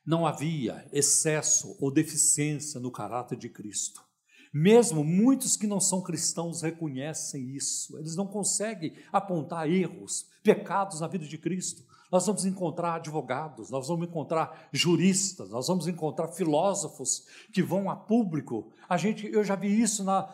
Não 0.04 0.26
havia 0.26 0.86
excesso 0.92 1.76
ou 1.80 1.90
deficiência 1.90 2.80
no 2.80 2.90
caráter 2.90 3.38
de 3.38 3.48
Cristo. 3.48 4.02
Mesmo 4.52 5.04
muitos 5.04 5.56
que 5.56 5.66
não 5.66 5.80
são 5.80 6.02
cristãos 6.02 6.62
reconhecem 6.62 7.54
isso, 7.54 7.98
eles 7.98 8.16
não 8.16 8.26
conseguem 8.26 8.94
apontar 9.12 9.70
erros, 9.70 10.26
pecados 10.42 11.00
na 11.00 11.06
vida 11.06 11.26
de 11.26 11.38
Cristo 11.38 11.87
nós 12.10 12.26
vamos 12.26 12.46
encontrar 12.46 12.94
advogados, 12.94 13.70
nós 13.70 13.88
vamos 13.88 14.08
encontrar 14.08 14.68
juristas, 14.72 15.50
nós 15.50 15.68
vamos 15.68 15.86
encontrar 15.86 16.28
filósofos 16.28 17.26
que 17.52 17.62
vão 17.62 17.90
a 17.90 17.96
público. 17.96 18.72
A 18.88 18.96
gente, 18.96 19.30
eu 19.30 19.44
já 19.44 19.54
vi 19.54 19.80
isso 19.80 20.02
na, 20.02 20.26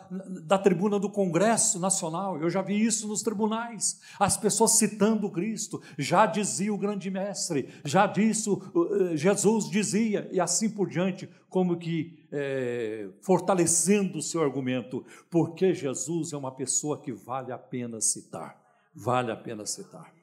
da 0.45 0.57
tribuna 0.57 0.97
do 0.97 1.09
Congresso 1.09 1.77
Nacional, 1.77 2.37
eu 2.37 2.49
já 2.49 2.61
vi 2.61 2.81
isso 2.81 3.07
nos 3.07 3.21
tribunais, 3.21 3.99
as 4.17 4.37
pessoas 4.37 4.71
citando 4.71 5.29
Cristo, 5.29 5.81
já 5.97 6.25
dizia 6.25 6.73
o 6.73 6.77
grande 6.77 7.11
mestre, 7.11 7.69
já 7.83 8.07
disse, 8.07 8.49
eh, 8.49 9.17
Jesus 9.17 9.69
dizia, 9.69 10.29
e 10.31 10.39
assim 10.39 10.69
por 10.69 10.87
diante, 10.87 11.29
como 11.49 11.77
que 11.77 12.25
é, 12.31 13.09
fortalecendo 13.21 14.19
o 14.19 14.21
seu 14.21 14.41
argumento, 14.41 15.05
porque 15.29 15.73
Jesus 15.73 16.31
é 16.31 16.37
uma 16.37 16.51
pessoa 16.51 16.99
que 17.01 17.11
vale 17.11 17.51
a 17.51 17.57
pena 17.57 17.99
citar, 17.99 18.57
vale 18.93 19.31
a 19.31 19.35
pena 19.35 19.65
citar. 19.65 20.14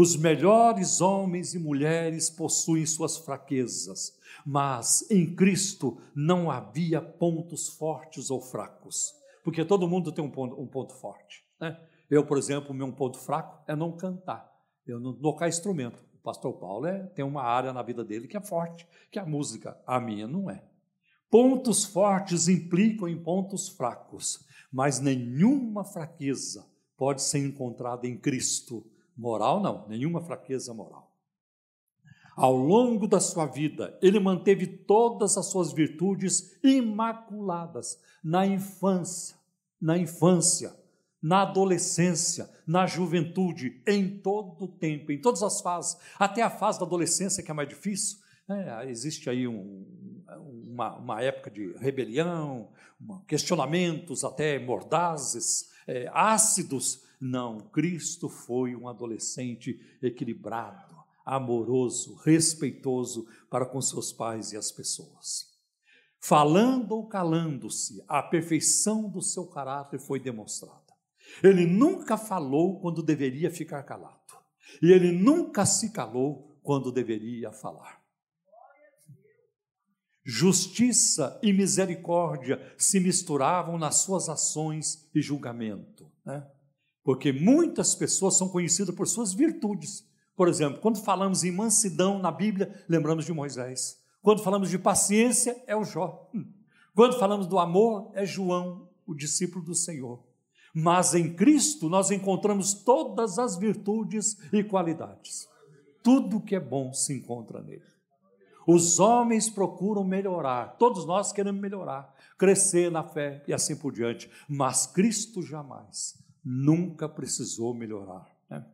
Os 0.00 0.16
melhores 0.16 1.02
homens 1.02 1.52
e 1.52 1.58
mulheres 1.58 2.30
possuem 2.30 2.86
suas 2.86 3.18
fraquezas, 3.18 4.18
mas 4.46 5.04
em 5.10 5.34
Cristo 5.34 6.00
não 6.14 6.50
havia 6.50 7.02
pontos 7.02 7.68
fortes 7.68 8.30
ou 8.30 8.40
fracos, 8.40 9.12
porque 9.44 9.62
todo 9.62 9.86
mundo 9.86 10.10
tem 10.10 10.24
um 10.24 10.30
ponto, 10.30 10.58
um 10.58 10.66
ponto 10.66 10.94
forte. 10.94 11.44
Né? 11.60 11.78
Eu, 12.08 12.24
por 12.24 12.38
exemplo, 12.38 12.72
meu 12.72 12.90
ponto 12.94 13.18
fraco 13.18 13.62
é 13.68 13.76
não 13.76 13.92
cantar, 13.92 14.50
eu 14.86 14.98
não 14.98 15.12
tocar 15.12 15.50
instrumento. 15.50 16.02
O 16.14 16.22
pastor 16.22 16.54
Paulo 16.54 16.86
é, 16.86 17.02
tem 17.08 17.22
uma 17.22 17.42
área 17.42 17.70
na 17.70 17.82
vida 17.82 18.02
dele 18.02 18.26
que 18.26 18.38
é 18.38 18.40
forte, 18.40 18.88
que 19.12 19.18
é 19.18 19.22
a 19.22 19.26
música. 19.26 19.78
A 19.86 20.00
minha 20.00 20.26
não 20.26 20.50
é. 20.50 20.64
Pontos 21.30 21.84
fortes 21.84 22.48
implicam 22.48 23.06
em 23.06 23.22
pontos 23.22 23.68
fracos, 23.68 24.46
mas 24.72 24.98
nenhuma 24.98 25.84
fraqueza 25.84 26.66
pode 26.96 27.20
ser 27.20 27.40
encontrada 27.40 28.06
em 28.06 28.16
Cristo. 28.16 28.89
Moral, 29.20 29.60
não, 29.60 29.86
nenhuma 29.86 30.22
fraqueza 30.22 30.72
moral. 30.72 31.14
Ao 32.34 32.56
longo 32.56 33.06
da 33.06 33.20
sua 33.20 33.44
vida, 33.44 33.98
ele 34.00 34.18
manteve 34.18 34.66
todas 34.66 35.36
as 35.36 35.44
suas 35.50 35.74
virtudes 35.74 36.58
imaculadas 36.64 38.00
na 38.24 38.46
infância, 38.46 39.36
na 39.78 39.98
infância, 39.98 40.74
na 41.20 41.42
adolescência, 41.42 42.48
na 42.66 42.86
juventude, 42.86 43.82
em 43.86 44.08
todo 44.08 44.64
o 44.64 44.68
tempo, 44.68 45.12
em 45.12 45.20
todas 45.20 45.42
as 45.42 45.60
fases, 45.60 45.98
até 46.18 46.40
a 46.40 46.48
fase 46.48 46.78
da 46.78 46.86
adolescência, 46.86 47.42
que 47.42 47.50
é 47.50 47.54
mais 47.54 47.68
difícil. 47.68 48.20
É, 48.48 48.88
existe 48.88 49.28
aí 49.28 49.46
um, 49.46 49.84
uma, 50.64 50.96
uma, 50.96 51.22
época 51.22 51.50
de 51.50 51.74
rebelião, 51.76 52.70
questionamentos 53.28 54.24
até 54.24 54.58
mordazes, 54.58 55.68
é, 55.86 56.10
ácidos. 56.14 57.09
Não, 57.20 57.58
Cristo 57.58 58.28
foi 58.28 58.74
um 58.74 58.88
adolescente 58.88 59.78
equilibrado, 60.00 60.96
amoroso, 61.24 62.14
respeitoso 62.24 63.26
para 63.50 63.66
com 63.66 63.80
seus 63.82 64.10
pais 64.12 64.52
e 64.52 64.56
as 64.56 64.72
pessoas. 64.72 65.50
Falando 66.18 66.92
ou 66.92 67.06
calando-se, 67.06 68.02
a 68.08 68.22
perfeição 68.22 69.08
do 69.08 69.20
seu 69.20 69.46
caráter 69.46 69.98
foi 69.98 70.18
demonstrada. 70.18 70.80
Ele 71.42 71.66
nunca 71.66 72.16
falou 72.16 72.80
quando 72.80 73.02
deveria 73.02 73.50
ficar 73.50 73.82
calado. 73.82 74.18
E 74.82 74.92
ele 74.92 75.12
nunca 75.12 75.66
se 75.66 75.92
calou 75.92 76.58
quando 76.62 76.92
deveria 76.92 77.52
falar. 77.52 78.00
Justiça 80.22 81.38
e 81.42 81.52
misericórdia 81.52 82.74
se 82.76 83.00
misturavam 83.00 83.78
nas 83.78 83.96
suas 83.96 84.28
ações 84.28 85.08
e 85.14 85.20
julgamento. 85.20 86.10
Né? 86.24 86.46
Porque 87.02 87.32
muitas 87.32 87.94
pessoas 87.94 88.36
são 88.36 88.48
conhecidas 88.48 88.94
por 88.94 89.06
suas 89.06 89.32
virtudes. 89.32 90.04
Por 90.36 90.48
exemplo, 90.48 90.80
quando 90.80 91.02
falamos 91.02 91.44
em 91.44 91.52
mansidão 91.52 92.18
na 92.18 92.30
Bíblia, 92.30 92.84
lembramos 92.88 93.24
de 93.24 93.32
Moisés. 93.32 94.00
Quando 94.22 94.42
falamos 94.42 94.68
de 94.68 94.78
paciência, 94.78 95.62
é 95.66 95.74
o 95.74 95.84
Jó. 95.84 96.28
Hum. 96.34 96.46
Quando 96.94 97.18
falamos 97.18 97.46
do 97.46 97.58
amor, 97.58 98.10
é 98.14 98.24
João, 98.26 98.88
o 99.06 99.14
discípulo 99.14 99.64
do 99.64 99.74
Senhor. 99.74 100.22
Mas 100.74 101.14
em 101.14 101.34
Cristo 101.34 101.88
nós 101.88 102.10
encontramos 102.10 102.74
todas 102.74 103.38
as 103.38 103.56
virtudes 103.56 104.38
e 104.52 104.62
qualidades. 104.62 105.48
Tudo 106.02 106.40
que 106.40 106.54
é 106.54 106.60
bom 106.60 106.92
se 106.92 107.12
encontra 107.12 107.60
nele. 107.60 107.90
Os 108.66 109.00
homens 109.00 109.48
procuram 109.50 110.04
melhorar, 110.04 110.76
todos 110.78 111.04
nós 111.04 111.32
queremos 111.32 111.60
melhorar, 111.60 112.14
crescer 112.38 112.90
na 112.90 113.02
fé 113.02 113.42
e 113.48 113.52
assim 113.52 113.74
por 113.74 113.92
diante, 113.92 114.30
mas 114.48 114.86
Cristo 114.86 115.42
jamais, 115.42 116.16
nunca 116.44 117.08
precisou 117.08 117.74
melhorar, 117.74 118.26
né? 118.48 118.66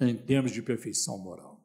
em 0.00 0.16
termos 0.16 0.52
de 0.52 0.62
perfeição 0.62 1.18
moral. 1.18 1.60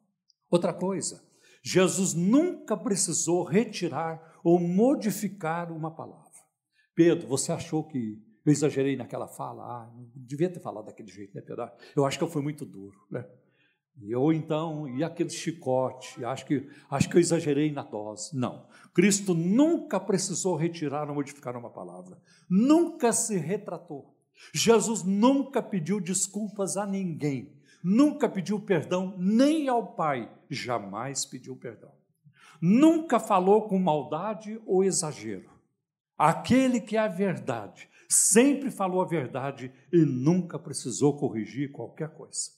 Outra 0.49 0.73
coisa, 0.73 1.23
Jesus 1.63 2.13
nunca 2.13 2.77
precisou 2.77 3.43
retirar 3.43 4.39
ou 4.43 4.59
modificar 4.59 5.71
uma 5.71 5.89
palavra. 5.89 6.25
Pedro, 6.93 7.27
você 7.27 7.51
achou 7.51 7.83
que 7.83 8.21
eu 8.45 8.51
exagerei 8.51 8.95
naquela 8.95 9.27
fala, 9.27 9.63
ah, 9.63 9.91
não 9.95 10.07
devia 10.13 10.49
ter 10.49 10.59
falado 10.59 10.85
daquele 10.85 11.11
jeito, 11.11 11.33
né, 11.33 11.41
Pedro? 11.41 11.69
Eu 11.95 12.05
acho 12.05 12.17
que 12.17 12.23
eu 12.23 12.29
fui 12.29 12.41
muito 12.41 12.65
duro, 12.65 12.95
né? 13.09 13.25
Ou 14.15 14.33
então, 14.33 14.87
e 14.87 15.03
aquele 15.03 15.29
chicote, 15.29 16.23
acho 16.23 16.45
que, 16.45 16.69
acho 16.89 17.09
que 17.09 17.15
eu 17.15 17.21
exagerei 17.21 17.71
na 17.71 17.81
dose. 17.81 18.37
Não. 18.37 18.67
Cristo 18.93 19.33
nunca 19.33 19.99
precisou 19.99 20.55
retirar 20.55 21.09
ou 21.09 21.15
modificar 21.15 21.55
uma 21.55 21.69
palavra. 21.69 22.19
Nunca 22.49 23.13
se 23.13 23.37
retratou. 23.37 24.14
Jesus 24.53 25.03
nunca 25.03 25.61
pediu 25.61 25.99
desculpas 25.99 26.77
a 26.77 26.85
ninguém. 26.85 27.53
Nunca 27.83 28.27
pediu 28.27 28.59
perdão 28.59 29.15
nem 29.17 29.67
ao 29.67 29.95
Pai. 29.95 30.31
Jamais 30.49 31.25
pediu 31.25 31.55
perdão. 31.55 31.91
Nunca 32.61 33.19
falou 33.19 33.67
com 33.67 33.77
maldade 33.77 34.59
ou 34.65 34.83
exagero. 34.83 35.49
Aquele 36.17 36.79
que 36.79 36.95
é 36.95 36.99
a 36.99 37.07
verdade 37.07 37.89
sempre 38.07 38.71
falou 38.71 39.01
a 39.01 39.05
verdade 39.05 39.71
e 39.91 39.97
nunca 39.97 40.57
precisou 40.57 41.17
corrigir 41.17 41.71
qualquer 41.71 42.09
coisa. 42.09 42.51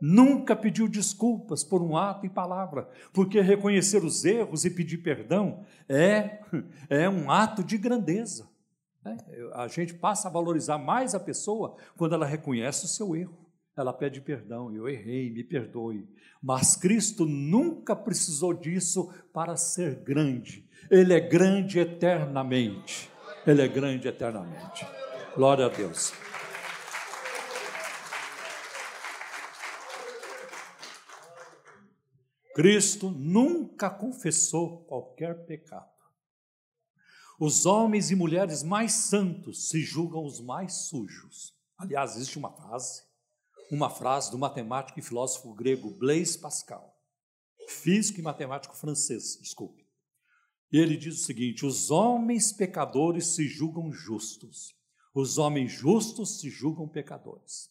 Nunca 0.00 0.54
pediu 0.54 0.86
desculpas 0.86 1.64
por 1.64 1.82
um 1.82 1.96
ato 1.96 2.26
e 2.26 2.28
palavra, 2.28 2.88
porque 3.14 3.40
reconhecer 3.40 4.04
os 4.04 4.24
erros 4.24 4.64
e 4.64 4.70
pedir 4.70 4.98
perdão 4.98 5.64
é, 5.88 6.40
é 6.90 7.08
um 7.08 7.30
ato 7.30 7.64
de 7.64 7.78
grandeza. 7.78 8.46
Né? 9.06 9.16
A 9.54 9.68
gente 9.68 9.94
passa 9.94 10.26
a 10.26 10.30
valorizar 10.30 10.78
mais 10.78 11.14
a 11.14 11.20
pessoa 11.20 11.76
quando 11.96 12.14
ela 12.14 12.26
reconhece 12.26 12.84
o 12.86 12.88
seu 12.88 13.14
erro. 13.14 13.46
Ela 13.76 13.92
pede 13.92 14.20
perdão, 14.20 14.74
eu 14.74 14.88
errei, 14.88 15.30
me 15.30 15.44
perdoe. 15.44 16.08
Mas 16.42 16.74
Cristo 16.74 17.24
nunca 17.24 17.94
precisou 17.94 18.52
disso 18.52 19.12
para 19.32 19.56
ser 19.56 19.96
grande. 19.96 20.68
Ele 20.90 21.12
é 21.12 21.20
grande 21.20 21.78
eternamente. 21.78 23.10
Ele 23.46 23.62
é 23.62 23.68
grande 23.68 24.08
eternamente. 24.08 24.86
Glória 25.36 25.66
a 25.66 25.68
Deus. 25.68 26.12
Cristo 32.54 33.10
nunca 33.10 33.90
confessou 33.90 34.84
qualquer 34.86 35.44
pecado. 35.44 35.95
Os 37.38 37.66
homens 37.66 38.10
e 38.10 38.16
mulheres 38.16 38.62
mais 38.62 38.92
santos 38.92 39.68
se 39.68 39.82
julgam 39.82 40.24
os 40.24 40.40
mais 40.40 40.72
sujos. 40.88 41.54
Aliás, 41.76 42.16
existe 42.16 42.38
uma 42.38 42.50
frase, 42.50 43.02
uma 43.70 43.90
frase 43.90 44.30
do 44.30 44.38
matemático 44.38 44.98
e 44.98 45.02
filósofo 45.02 45.54
grego 45.54 45.90
Blaise 45.90 46.38
Pascal, 46.38 46.98
físico 47.68 48.20
e 48.20 48.22
matemático 48.22 48.74
francês, 48.74 49.38
desculpe. 49.38 49.86
Ele 50.72 50.96
diz 50.96 51.20
o 51.20 51.24
seguinte: 51.24 51.66
os 51.66 51.90
homens 51.90 52.52
pecadores 52.52 53.26
se 53.26 53.46
julgam 53.46 53.92
justos, 53.92 54.74
os 55.14 55.36
homens 55.36 55.72
justos 55.72 56.40
se 56.40 56.48
julgam 56.48 56.88
pecadores. 56.88 57.70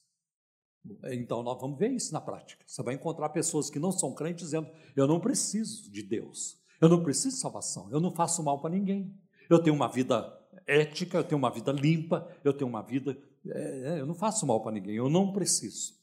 Então 1.05 1.41
nós 1.41 1.59
vamos 1.59 1.79
ver 1.79 1.89
isso 1.89 2.13
na 2.13 2.21
prática. 2.21 2.63
Você 2.67 2.83
vai 2.83 2.93
encontrar 2.93 3.29
pessoas 3.29 3.71
que 3.71 3.79
não 3.79 3.91
são 3.91 4.13
crentes 4.13 4.45
dizendo: 4.45 4.69
eu 4.95 5.07
não 5.07 5.19
preciso 5.19 5.91
de 5.91 6.03
Deus, 6.03 6.61
eu 6.79 6.87
não 6.87 7.01
preciso 7.01 7.35
de 7.35 7.41
salvação, 7.41 7.89
eu 7.91 7.99
não 7.99 8.13
faço 8.13 8.43
mal 8.43 8.61
para 8.61 8.69
ninguém, 8.69 9.11
eu 9.49 9.59
tenho 9.59 9.75
uma 9.75 9.87
vida 9.87 10.31
ética, 10.67 11.17
eu 11.17 11.23
tenho 11.23 11.37
uma 11.37 11.51
vida 11.51 11.71
limpa, 11.71 12.27
eu 12.43 12.53
tenho 12.53 12.69
uma 12.69 12.81
vida. 12.81 13.17
É, 13.47 13.97
eu 13.99 14.05
não 14.05 14.15
faço 14.15 14.45
mal 14.45 14.61
para 14.61 14.71
ninguém, 14.71 14.95
eu 14.95 15.09
não 15.09 15.31
preciso. 15.31 15.93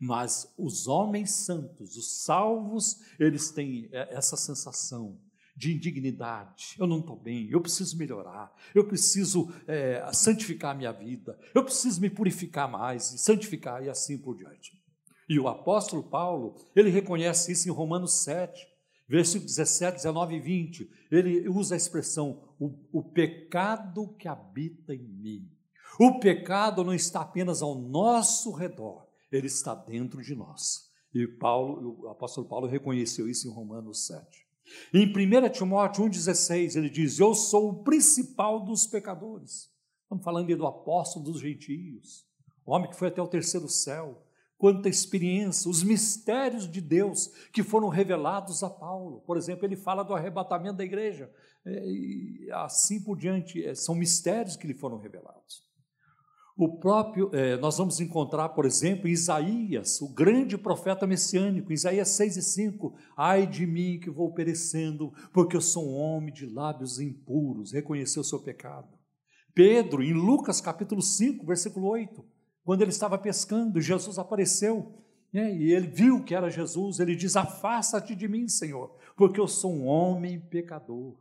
Mas 0.00 0.52
os 0.58 0.86
homens 0.86 1.30
santos, 1.30 1.96
os 1.96 2.24
salvos, 2.24 3.00
eles 3.18 3.50
têm 3.50 3.88
essa 3.92 4.36
sensação 4.36 5.18
de 5.56 5.72
indignidade. 5.72 6.74
Eu 6.78 6.86
não 6.86 6.98
estou 6.98 7.16
bem, 7.16 7.48
eu 7.48 7.60
preciso 7.60 7.96
melhorar, 7.96 8.52
eu 8.74 8.86
preciso 8.86 9.52
é, 9.66 10.04
santificar 10.12 10.72
a 10.72 10.74
minha 10.74 10.92
vida, 10.92 11.38
eu 11.54 11.62
preciso 11.62 12.00
me 12.00 12.10
purificar 12.10 12.68
mais, 12.68 13.04
santificar 13.18 13.84
e 13.84 13.88
assim 13.88 14.18
por 14.18 14.36
diante. 14.36 14.82
E 15.28 15.38
o 15.38 15.48
apóstolo 15.48 16.02
Paulo, 16.02 16.56
ele 16.74 16.90
reconhece 16.90 17.52
isso 17.52 17.68
em 17.68 17.72
Romanos 17.72 18.24
7, 18.24 18.66
versículos 19.08 19.56
17, 19.56 19.96
19 19.96 20.36
e 20.36 20.40
20. 20.40 20.90
Ele 21.10 21.48
usa 21.48 21.74
a 21.74 21.76
expressão: 21.76 22.42
o, 22.58 22.74
o 22.92 23.02
pecado 23.02 24.08
que 24.18 24.28
habita 24.28 24.94
em 24.94 25.02
mim. 25.02 25.50
O 25.98 26.18
pecado 26.18 26.82
não 26.82 26.92
está 26.92 27.20
apenas 27.20 27.62
ao 27.62 27.76
nosso 27.76 28.50
redor, 28.52 29.06
ele 29.30 29.46
está 29.46 29.74
dentro 29.74 30.22
de 30.22 30.34
nós. 30.34 30.90
E 31.14 31.26
Paulo, 31.26 32.00
o 32.02 32.08
apóstolo 32.08 32.48
Paulo 32.48 32.66
reconheceu 32.66 33.28
isso 33.28 33.46
em 33.46 33.52
Romanos 33.52 34.06
7. 34.06 34.44
Em 34.92 35.06
1 35.06 35.50
Timóteo 35.50 36.04
1,16, 36.04 36.76
ele 36.76 36.90
diz: 36.90 37.20
Eu 37.20 37.34
sou 37.34 37.70
o 37.70 37.84
principal 37.84 38.64
dos 38.64 38.86
pecadores. 38.86 39.70
Estamos 40.02 40.24
falando 40.24 40.56
do 40.56 40.66
apóstolo 40.66 41.24
dos 41.24 41.40
gentios, 41.40 42.26
o 42.64 42.72
homem 42.72 42.90
que 42.90 42.96
foi 42.96 43.08
até 43.08 43.22
o 43.22 43.28
terceiro 43.28 43.68
céu. 43.68 44.23
Quanta 44.64 44.88
experiência, 44.88 45.70
os 45.70 45.82
mistérios 45.82 46.66
de 46.66 46.80
Deus 46.80 47.30
que 47.52 47.62
foram 47.62 47.88
revelados 47.88 48.62
a 48.62 48.70
Paulo. 48.70 49.20
Por 49.26 49.36
exemplo, 49.36 49.66
ele 49.66 49.76
fala 49.76 50.02
do 50.02 50.14
arrebatamento 50.14 50.78
da 50.78 50.84
igreja, 50.84 51.30
é, 51.66 51.86
e 51.86 52.48
assim 52.50 52.98
por 53.04 53.14
diante. 53.14 53.62
É, 53.62 53.74
são 53.74 53.94
mistérios 53.94 54.56
que 54.56 54.66
lhe 54.66 54.72
foram 54.72 54.98
revelados. 54.98 55.62
O 56.56 56.78
próprio, 56.78 57.28
é, 57.34 57.58
nós 57.58 57.76
vamos 57.76 58.00
encontrar, 58.00 58.48
por 58.48 58.64
exemplo, 58.64 59.06
Isaías, 59.06 60.00
o 60.00 60.14
grande 60.14 60.56
profeta 60.56 61.06
messiânico, 61.06 61.70
Isaías 61.70 62.08
6 62.08 62.38
e 62.38 62.42
5, 62.42 62.94
ai 63.18 63.46
de 63.46 63.66
mim 63.66 64.00
que 64.00 64.08
vou 64.08 64.32
perecendo, 64.32 65.12
porque 65.34 65.58
eu 65.58 65.60
sou 65.60 65.90
um 65.90 65.94
homem 65.94 66.32
de 66.32 66.46
lábios 66.46 66.98
impuros, 66.98 67.70
reconheceu 67.70 68.22
o 68.22 68.24
seu 68.24 68.40
pecado. 68.40 68.88
Pedro, 69.54 70.02
em 70.02 70.14
Lucas 70.14 70.58
capítulo 70.58 71.02
5, 71.02 71.44
versículo 71.44 71.86
8, 71.88 72.32
quando 72.64 72.82
ele 72.82 72.90
estava 72.90 73.18
pescando, 73.18 73.80
Jesus 73.80 74.18
apareceu 74.18 75.00
É, 75.36 75.52
e 75.52 75.72
ele 75.72 75.88
viu 75.88 76.22
que 76.22 76.32
era 76.32 76.48
Jesus, 76.48 77.00
ele 77.00 77.16
diz: 77.16 77.34
Afasta-te 77.34 78.14
de 78.14 78.28
mim, 78.28 78.48
Senhor, 78.48 78.96
porque 79.16 79.40
eu 79.40 79.48
sou 79.48 79.74
um 79.74 79.86
homem 79.86 80.38
pecador. 80.38 81.16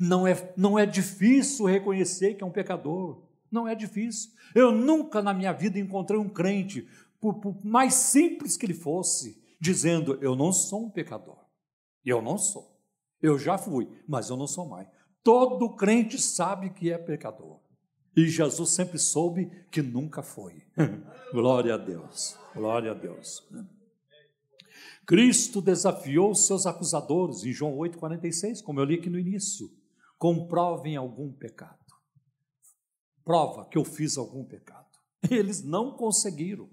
Não 0.00 0.26
é, 0.26 0.52
não 0.56 0.76
é 0.76 0.84
difícil 0.84 1.64
reconhecer 1.66 2.34
que 2.34 2.42
é 2.42 2.46
um 2.46 2.50
pecador, 2.50 3.22
não 3.50 3.68
é 3.68 3.74
difícil. 3.76 4.32
Eu 4.52 4.72
nunca 4.72 5.22
na 5.22 5.32
minha 5.32 5.52
vida 5.52 5.78
encontrei 5.78 6.18
um 6.18 6.28
crente, 6.28 6.88
por, 7.20 7.34
por 7.34 7.64
mais 7.64 7.94
simples 7.94 8.56
que 8.56 8.66
ele 8.66 8.74
fosse, 8.74 9.40
dizendo: 9.60 10.18
Eu 10.20 10.34
não 10.34 10.52
sou 10.52 10.86
um 10.86 10.90
pecador. 10.90 11.38
Eu 12.04 12.20
não 12.20 12.36
sou. 12.36 12.76
Eu 13.22 13.38
já 13.38 13.56
fui, 13.56 13.88
mas 14.06 14.28
eu 14.28 14.36
não 14.36 14.46
sou 14.46 14.68
mais. 14.68 14.88
Todo 15.22 15.74
crente 15.76 16.20
sabe 16.20 16.70
que 16.70 16.90
é 16.90 16.98
pecador. 16.98 17.60
E 18.16 18.28
Jesus 18.28 18.70
sempre 18.70 18.98
soube 18.98 19.50
que 19.70 19.82
nunca 19.82 20.22
foi. 20.22 20.62
Glória 21.32 21.74
a 21.74 21.76
Deus. 21.76 22.36
Glória 22.54 22.92
a 22.92 22.94
Deus. 22.94 23.42
Cristo 25.06 25.60
desafiou 25.60 26.34
seus 26.34 26.66
acusadores 26.66 27.44
em 27.44 27.52
João 27.52 27.76
8,46, 27.76 28.62
como 28.62 28.80
eu 28.80 28.84
li 28.84 28.94
aqui 28.94 29.10
no 29.10 29.18
início. 29.18 29.70
Comprovem 30.18 30.96
algum 30.96 31.32
pecado. 31.32 31.78
Prova 33.24 33.64
que 33.66 33.76
eu 33.76 33.84
fiz 33.84 34.16
algum 34.16 34.44
pecado. 34.44 34.86
Eles 35.30 35.62
não 35.62 35.92
conseguiram. 35.92 36.68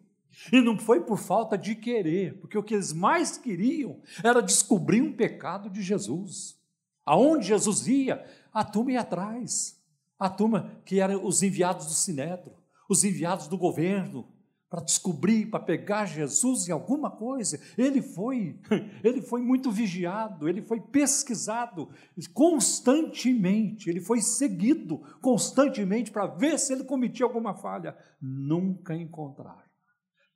E 0.51 0.61
não 0.61 0.77
foi 0.77 1.01
por 1.01 1.17
falta 1.17 1.57
de 1.57 1.75
querer, 1.75 2.39
porque 2.39 2.57
o 2.57 2.63
que 2.63 2.73
eles 2.73 2.93
mais 2.93 3.37
queriam 3.37 4.01
era 4.23 4.41
descobrir 4.41 5.01
um 5.01 5.11
pecado 5.11 5.69
de 5.69 5.81
Jesus. 5.81 6.57
Aonde 7.05 7.47
Jesus 7.47 7.85
ia, 7.85 8.25
a 8.53 8.63
turma 8.63 8.93
ia 8.93 9.01
atrás. 9.01 9.80
A 10.21 10.29
turma 10.29 10.79
que 10.85 10.99
eram 10.99 11.25
os 11.25 11.41
enviados 11.41 11.87
do 11.87 11.93
Sinédrio, 11.93 12.53
os 12.87 13.03
enviados 13.03 13.47
do 13.47 13.57
governo, 13.57 14.31
para 14.69 14.83
descobrir, 14.83 15.47
para 15.47 15.63
pegar 15.63 16.05
Jesus 16.05 16.69
em 16.69 16.71
alguma 16.71 17.09
coisa. 17.09 17.59
Ele 17.75 18.03
foi, 18.03 18.59
ele 19.03 19.19
foi 19.23 19.41
muito 19.41 19.71
vigiado, 19.71 20.47
ele 20.47 20.61
foi 20.61 20.79
pesquisado 20.79 21.89
constantemente, 22.35 23.89
ele 23.89 23.99
foi 23.99 24.21
seguido 24.21 24.99
constantemente 25.23 26.11
para 26.11 26.27
ver 26.27 26.59
se 26.59 26.71
ele 26.71 26.83
cometia 26.83 27.25
alguma 27.25 27.55
falha. 27.55 27.97
Nunca 28.21 28.95
encontraram. 28.95 29.71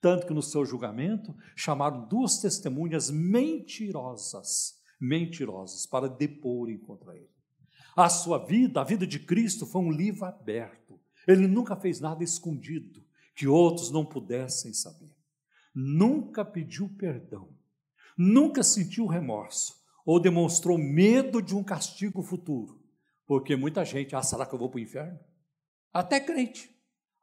Tanto 0.02 0.26
que 0.26 0.34
no 0.34 0.42
seu 0.42 0.66
julgamento 0.66 1.32
chamaram 1.56 2.08
duas 2.08 2.40
testemunhas 2.40 3.12
mentirosas, 3.12 4.74
mentirosas, 5.00 5.86
para 5.86 6.10
deporem 6.10 6.80
contra 6.80 7.16
ele. 7.16 7.35
A 7.96 8.10
sua 8.10 8.38
vida, 8.38 8.82
a 8.82 8.84
vida 8.84 9.08
de 9.08 9.20
Cristo, 9.20 9.66
foi 9.66 9.82
um 9.82 9.92
livro 9.92 10.26
aberto. 10.26 11.00
Ele 11.28 11.48
nunca 11.48 11.76
fez 11.76 12.00
nada 12.00 12.24
escondido 12.24 13.04
que 13.36 13.48
outros 13.48 13.92
não 13.92 14.06
pudessem 14.06 14.74
saber. 14.74 15.16
Nunca 15.74 16.46
pediu 16.46 16.90
perdão, 16.98 17.50
nunca 18.18 18.64
sentiu 18.64 19.08
remorso 19.08 19.74
ou 20.06 20.20
demonstrou 20.20 20.78
medo 20.78 21.42
de 21.42 21.56
um 21.56 21.64
castigo 21.64 22.22
futuro. 22.22 22.82
Porque 23.26 23.56
muita 23.56 23.84
gente, 23.84 24.16
ah, 24.16 24.22
será 24.22 24.46
que 24.46 24.54
eu 24.54 24.60
vou 24.60 24.70
para 24.70 24.78
o 24.78 24.82
inferno? 24.82 25.20
Até 25.92 26.20
crente. 26.20 26.70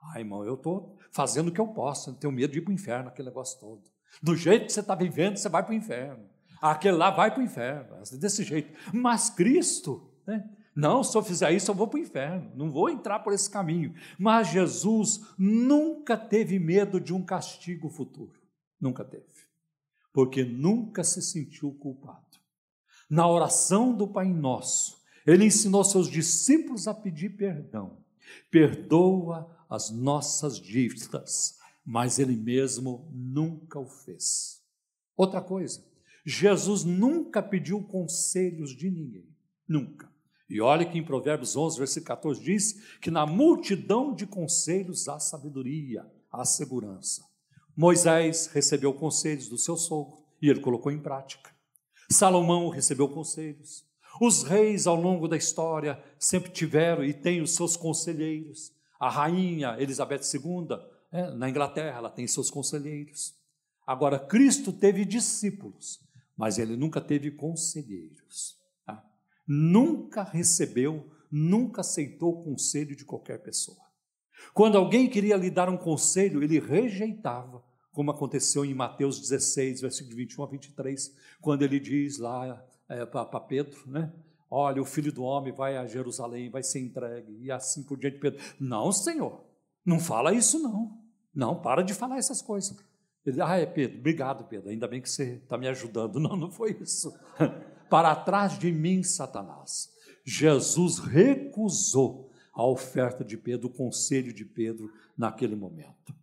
Ah, 0.00 0.18
irmão, 0.18 0.44
eu 0.44 0.54
estou 0.54 0.98
fazendo 1.12 1.48
o 1.48 1.52
que 1.52 1.60
eu 1.60 1.68
posso, 1.68 2.10
não 2.10 2.18
tenho 2.18 2.32
medo 2.32 2.52
de 2.52 2.58
ir 2.58 2.62
para 2.62 2.72
o 2.72 2.74
inferno, 2.74 3.08
aquele 3.08 3.28
negócio 3.28 3.60
todo. 3.60 3.82
Do 4.20 4.34
jeito 4.34 4.66
que 4.66 4.72
você 4.72 4.80
está 4.80 4.94
vivendo, 4.94 5.36
você 5.36 5.48
vai 5.48 5.62
para 5.62 5.72
o 5.72 5.76
inferno. 5.76 6.28
Aquele 6.60 6.96
lá 6.96 7.10
vai 7.10 7.30
para 7.30 7.40
o 7.40 7.44
inferno, 7.44 7.96
desse 8.18 8.42
jeito. 8.42 8.76
Mas 8.92 9.30
Cristo, 9.30 10.12
né? 10.26 10.44
Não, 10.74 11.04
se 11.04 11.16
eu 11.16 11.22
fizer 11.22 11.52
isso, 11.52 11.70
eu 11.70 11.74
vou 11.74 11.86
para 11.86 11.98
o 11.98 12.02
inferno, 12.02 12.50
não 12.54 12.70
vou 12.70 12.88
entrar 12.88 13.20
por 13.20 13.32
esse 13.32 13.48
caminho. 13.48 13.94
Mas 14.18 14.48
Jesus 14.48 15.20
nunca 15.36 16.16
teve 16.16 16.58
medo 16.58 16.98
de 16.98 17.12
um 17.12 17.22
castigo 17.22 17.90
futuro. 17.90 18.40
Nunca 18.80 19.04
teve. 19.04 19.26
Porque 20.12 20.44
nunca 20.44 21.04
se 21.04 21.20
sentiu 21.20 21.72
culpado. 21.72 22.38
Na 23.08 23.28
oração 23.28 23.94
do 23.94 24.08
Pai 24.08 24.32
Nosso, 24.32 25.02
ele 25.26 25.44
ensinou 25.44 25.84
seus 25.84 26.08
discípulos 26.08 26.88
a 26.88 26.94
pedir 26.94 27.36
perdão. 27.36 27.98
Perdoa 28.50 29.54
as 29.68 29.90
nossas 29.90 30.58
dívidas, 30.58 31.58
mas 31.84 32.18
ele 32.18 32.36
mesmo 32.36 33.08
nunca 33.12 33.78
o 33.78 33.86
fez. 33.86 34.62
Outra 35.16 35.40
coisa, 35.40 35.84
Jesus 36.24 36.84
nunca 36.84 37.42
pediu 37.42 37.82
conselhos 37.82 38.74
de 38.74 38.90
ninguém. 38.90 39.28
Nunca. 39.68 40.11
E 40.52 40.60
olha 40.60 40.84
que 40.84 40.98
em 40.98 41.02
Provérbios 41.02 41.56
11, 41.56 41.78
versículo 41.78 42.08
14 42.08 42.38
diz 42.42 42.74
que 43.00 43.10
na 43.10 43.24
multidão 43.24 44.14
de 44.14 44.26
conselhos 44.26 45.08
há 45.08 45.18
sabedoria, 45.18 46.06
há 46.30 46.44
segurança. 46.44 47.24
Moisés 47.74 48.48
recebeu 48.48 48.92
conselhos 48.92 49.48
do 49.48 49.56
seu 49.56 49.78
sogro 49.78 50.18
e 50.42 50.50
ele 50.50 50.60
colocou 50.60 50.92
em 50.92 51.00
prática. 51.00 51.50
Salomão 52.10 52.68
recebeu 52.68 53.08
conselhos. 53.08 53.82
Os 54.20 54.42
reis 54.42 54.86
ao 54.86 54.94
longo 54.94 55.26
da 55.26 55.38
história 55.38 55.98
sempre 56.18 56.52
tiveram 56.52 57.02
e 57.02 57.14
têm 57.14 57.40
os 57.40 57.54
seus 57.54 57.74
conselheiros. 57.74 58.74
A 59.00 59.08
rainha 59.08 59.76
Elizabeth 59.80 60.20
II, 60.34 60.68
é, 61.10 61.30
na 61.30 61.48
Inglaterra, 61.48 61.96
ela 61.96 62.10
tem 62.10 62.26
seus 62.26 62.50
conselheiros. 62.50 63.32
Agora, 63.86 64.18
Cristo 64.18 64.70
teve 64.70 65.06
discípulos, 65.06 65.98
mas 66.36 66.58
ele 66.58 66.76
nunca 66.76 67.00
teve 67.00 67.30
conselheiros 67.30 68.60
nunca 69.46 70.22
recebeu, 70.22 71.10
nunca 71.30 71.80
aceitou 71.80 72.34
o 72.34 72.44
conselho 72.44 72.94
de 72.94 73.04
qualquer 73.04 73.42
pessoa. 73.42 73.78
Quando 74.52 74.76
alguém 74.76 75.08
queria 75.08 75.36
lhe 75.36 75.50
dar 75.50 75.68
um 75.68 75.76
conselho, 75.76 76.42
ele 76.42 76.58
rejeitava, 76.58 77.62
como 77.92 78.10
aconteceu 78.10 78.64
em 78.64 78.74
Mateus 78.74 79.20
16, 79.20 79.80
versículo 79.80 80.16
21 80.16 80.42
a 80.42 80.46
23, 80.46 81.16
quando 81.40 81.62
ele 81.62 81.78
diz 81.78 82.18
lá 82.18 82.64
é, 82.88 83.04
para 83.06 83.40
Pedro, 83.40 83.78
né? 83.86 84.12
Olha, 84.50 84.82
o 84.82 84.84
filho 84.84 85.10
do 85.10 85.22
homem 85.22 85.52
vai 85.52 85.78
a 85.78 85.86
Jerusalém, 85.86 86.50
vai 86.50 86.62
ser 86.62 86.80
entregue, 86.80 87.38
e 87.40 87.50
assim 87.50 87.82
por 87.82 87.98
diante. 87.98 88.18
Pedro, 88.18 88.38
não, 88.60 88.92
Senhor, 88.92 89.44
não 89.84 89.98
fala 89.98 90.34
isso, 90.34 90.58
não. 90.58 91.00
Não, 91.34 91.62
para 91.62 91.82
de 91.82 91.94
falar 91.94 92.18
essas 92.18 92.42
coisas. 92.42 92.76
Ele, 93.24 93.40
ah, 93.40 93.56
é 93.56 93.64
Pedro, 93.64 93.98
obrigado, 93.98 94.44
Pedro, 94.44 94.68
ainda 94.68 94.86
bem 94.86 95.00
que 95.00 95.08
você 95.08 95.36
está 95.36 95.56
me 95.56 95.68
ajudando. 95.68 96.18
Não, 96.20 96.36
não 96.36 96.50
foi 96.50 96.76
isso 96.80 97.14
para 97.92 98.16
trás 98.16 98.58
de 98.58 98.72
mim, 98.72 99.02
Satanás. 99.02 99.92
Jesus 100.24 100.98
recusou 100.98 102.30
a 102.54 102.64
oferta 102.64 103.22
de 103.22 103.36
Pedro, 103.36 103.66
o 103.66 103.70
conselho 103.70 104.32
de 104.32 104.46
Pedro 104.46 104.90
naquele 105.14 105.54
momento. 105.54 106.14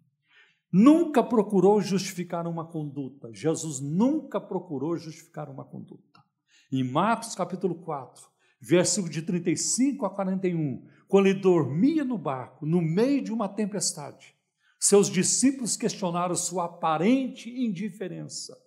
Nunca 0.72 1.22
procurou 1.22 1.80
justificar 1.80 2.48
uma 2.48 2.66
conduta. 2.66 3.30
Jesus 3.32 3.80
nunca 3.80 4.42
procurou 4.42 4.98
justificar 4.98 5.48
uma 5.48 5.64
conduta. 5.64 6.24
Em 6.72 6.84
Marcos 6.84 7.36
capítulo 7.36 7.76
4, 7.76 8.28
versículo 8.60 9.14
de 9.14 9.22
35 9.22 10.08
a 10.08 10.10
41, 10.10 10.88
quando 11.08 11.28
ele 11.28 11.40
dormia 11.40 12.04
no 12.04 12.18
barco, 12.18 12.66
no 12.66 12.82
meio 12.82 13.24
de 13.24 13.32
uma 13.32 13.48
tempestade, 13.48 14.36
seus 14.80 15.08
discípulos 15.08 15.78
questionaram 15.78 16.34
sua 16.34 16.66
aparente 16.66 17.48
indiferença. 17.48 18.58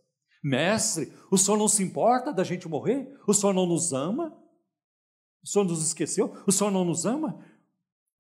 Mestre, 0.43 1.13
o 1.31 1.39
senhor 1.39 1.57
não 1.57 1.69
se 1.69 1.83
importa 1.83 2.33
da 2.33 2.43
gente 2.43 2.69
morrer? 2.69 3.17
O 3.27 3.33
senhor 3.33 3.53
não 3.53 3.67
nos 3.67 3.93
ama? 3.93 4.37
O 5.43 5.47
senhor 5.47 5.65
nos 5.65 5.85
esqueceu? 5.85 6.37
O 6.47 6.53
senhor 6.53 6.71
não 6.71 6.85
nos 6.85 7.07
ama? 7.07 7.45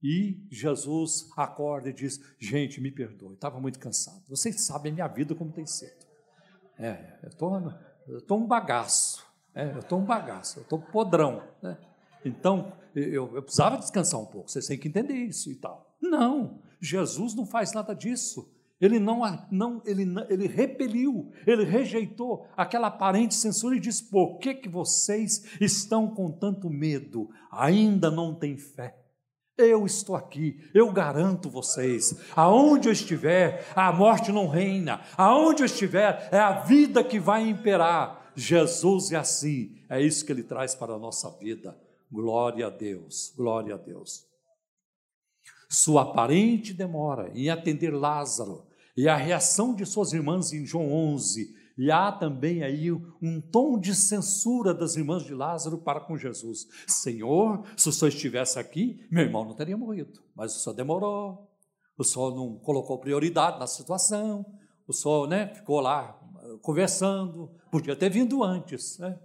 E 0.03 0.47
Jesus 0.51 1.31
acorda 1.37 1.91
e 1.91 1.93
diz: 1.93 2.21
Gente, 2.39 2.81
me 2.81 2.91
perdoe, 2.91 3.35
estava 3.35 3.61
muito 3.61 3.79
cansado. 3.79 4.23
Vocês 4.29 4.61
sabem 4.61 4.93
a 4.93 4.95
minha 4.95 5.09
vida 5.09 5.35
como 5.35 5.53
tem 5.53 5.67
sido. 5.67 6.07
É, 6.79 7.19
eu 7.23 8.19
estou 8.19 8.39
um 8.39 8.47
bagaço. 8.47 9.25
É, 9.55 9.71
eu 9.73 9.81
estou 9.81 10.01
um 10.01 10.05
bagaço, 10.05 10.59
eu 10.59 10.63
estou 10.63 10.81
podrão. 10.81 11.43
Né? 11.63 11.79
Então, 12.25 12.73
eu, 12.95 13.35
eu 13.35 13.43
precisava 13.43 13.77
descansar 13.77 14.21
um 14.21 14.27
pouco, 14.27 14.51
vocês 14.51 14.67
têm 14.67 14.79
que 14.79 14.89
entender 14.89 15.15
isso 15.15 15.51
e 15.51 15.57
tal. 15.57 15.95
Não, 16.01 16.61
Jesus 16.81 17.35
não 17.35 17.47
faz 17.47 17.73
nada 17.73 17.95
disso. 17.95 18.51
Ele 18.83 18.99
não, 18.99 19.21
não, 19.49 19.81
ele, 19.87 20.05
ele 20.29 20.49
repeliu, 20.49 21.31
ele 21.47 21.62
rejeitou 21.62 22.49
aquela 22.57 22.88
aparente 22.88 23.33
censura 23.33 23.77
e 23.77 23.81
disse: 23.81 24.11
Por 24.11 24.38
que, 24.38 24.55
que 24.55 24.68
vocês 24.68 25.45
estão 25.61 26.12
com 26.12 26.33
tanto 26.33 26.68
medo? 26.68 27.31
Ainda 27.53 28.11
não 28.11 28.35
têm 28.35 28.57
fé. 28.57 28.99
Eu 29.57 29.87
estou 29.87 30.16
aqui, 30.16 30.59
eu 30.75 30.90
garanto 30.90 31.49
vocês. 31.49 32.18
Aonde 32.35 32.88
eu 32.88 32.92
estiver, 32.92 33.64
a 33.77 33.92
morte 33.92 34.33
não 34.33 34.49
reina. 34.49 35.01
Aonde 35.16 35.62
eu 35.62 35.66
estiver, 35.66 36.29
é 36.33 36.40
a 36.40 36.62
vida 36.62 37.05
que 37.05 37.21
vai 37.21 37.49
imperar. 37.49 38.33
Jesus 38.35 39.12
é 39.12 39.16
assim, 39.16 39.77
é 39.88 40.03
isso 40.03 40.27
que 40.27 40.33
ele 40.33 40.42
traz 40.42 40.75
para 40.75 40.95
a 40.95 40.99
nossa 40.99 41.31
vida. 41.38 41.79
Glória 42.11 42.66
a 42.66 42.71
Deus, 42.71 43.33
glória 43.37 43.77
a 43.77 43.79
Deus. 43.79 44.27
Sua 45.71 46.03
aparente 46.03 46.75
demora 46.75 47.31
em 47.33 47.49
atender 47.49 47.92
Lázaro 47.92 48.72
e 48.97 49.09
a 49.09 49.17
reação 49.17 49.75
de 49.75 49.87
suas 49.87 50.13
irmãs 50.13 50.53
em 50.53 50.65
João 50.65 50.93
11. 50.93 51.55
E 51.79 51.91
há 51.91 52.13
também 52.13 52.63
aí 52.63 52.93
um 52.93 53.41
tom 53.41 53.79
de 53.79 53.95
censura 53.95 54.75
das 54.75 54.97
irmãs 54.97 55.25
de 55.25 55.35
Lázaro 55.35 55.79
para 55.79 56.01
com 56.01 56.17
Jesus. 56.17 56.67
Senhor, 56.87 57.65
se 57.77 57.89
o 57.89 57.93
senhor 57.93 58.11
estivesse 58.11 58.59
aqui, 58.59 59.07
meu 59.11 59.25
irmão 59.25 59.45
não 59.45 59.55
teria 59.55 59.77
morrido. 59.77 60.23
Mas 60.35 60.55
o 60.55 60.61
senhor 60.61 60.77
demorou, 60.77 61.51
o 61.97 62.05
senhor 62.05 62.35
não 62.35 62.59
colocou 62.59 62.99
prioridade 62.99 63.59
na 63.59 63.67
situação, 63.67 64.45
o 64.87 64.93
senhor 64.93 65.27
né, 65.27 65.55
ficou 65.55 65.81
lá 65.81 66.19
conversando, 66.61 67.51
podia 67.71 67.97
ter 67.97 68.11
vindo 68.11 68.43
antes, 68.43 68.99
né? 68.99 69.19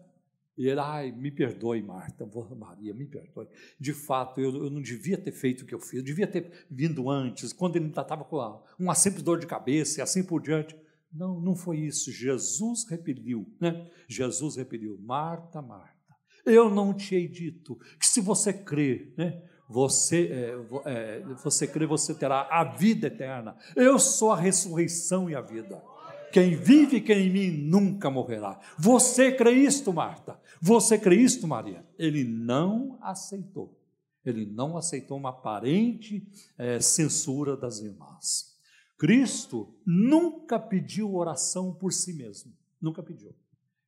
E 0.58 0.67
ele, 0.67 0.80
ai, 0.80 1.12
me 1.12 1.30
perdoe, 1.30 1.84
Marta, 1.84 2.28
Maria, 2.56 2.91
me 2.93 3.06
perdoe. 3.06 3.48
De 3.80 3.93
fato, 3.93 4.41
eu, 4.41 4.63
eu, 4.63 4.70
não 4.72 4.82
devia 4.82 5.17
ter 5.17 5.32
feito 5.32 5.62
o 5.62 5.65
que 5.67 5.76
eu 5.76 5.80
fiz, 5.80 6.00
eu 6.00 6.04
devia 6.04 6.26
ter 6.26 6.65
vindo 6.70 7.10
antes, 7.10 7.54
quando 7.54 7.76
ele 7.76 7.86
ainda 7.86 8.02
estava 8.02 8.24
com 8.24 8.63
uma, 8.80 8.96
simples 8.96 9.22
dor 9.22 9.39
de 9.39 9.46
cabeça 9.46 10.00
e 10.00 10.02
assim 10.02 10.24
por 10.24 10.41
diante. 10.41 10.76
Não, 11.13 11.39
não 11.39 11.56
foi 11.56 11.80
isso. 11.80 12.12
Jesus 12.12 12.89
repeliu, 12.89 13.48
né? 13.62 13.89
Jesus 14.08 14.56
repeliu, 14.56 14.98
Marta, 15.00 15.62
Marta, 15.62 15.96
eu 16.43 16.70
não 16.70 16.93
te 16.93 17.13
hei 17.13 17.28
dito 17.28 17.78
que 18.00 18.08
se 18.08 18.20
você 18.20 18.52
crer, 18.52 19.13
né? 19.15 19.41
Você, 19.70 20.30
é, 20.32 20.89
é, 20.89 21.24
você 21.43 21.67
crê, 21.67 21.86
você 21.86 22.15
terá 22.15 22.48
a 22.50 22.63
vida 22.63 23.08
eterna. 23.08 23.58
Eu 23.76 24.00
sou 24.00 24.32
a 24.32 24.39
ressurreição 24.39 25.30
e 25.30 25.36
a 25.36 25.41
vida. 25.41 25.82
Quem 26.32 26.56
vive 26.56 27.02
quem 27.02 27.28
em 27.28 27.32
mim 27.32 27.52
nunca 27.52 28.10
morrerá. 28.10 28.60
Você 28.78 29.32
crê 29.32 29.52
isto, 29.52 29.94
Marta? 29.94 30.40
Você 30.62 30.98
crê 30.98 31.16
isto, 31.16 31.48
Maria? 31.48 31.86
Ele 31.98 32.24
não 32.24 32.98
aceitou. 33.02 33.78
Ele 34.26 34.46
não 34.46 34.76
aceitou 34.76 35.18
uma 35.18 35.30
aparente 35.30 36.28
é, 36.58 36.80
censura 36.80 37.56
das 37.56 37.80
irmãs. 37.80 38.58
Cristo 38.98 39.74
nunca 39.86 40.60
pediu 40.60 41.16
oração 41.16 41.74
por 41.74 41.94
si 41.94 42.13
mesmo. 42.13 42.52
Nunca 42.82 43.02
pediu. 43.02 43.34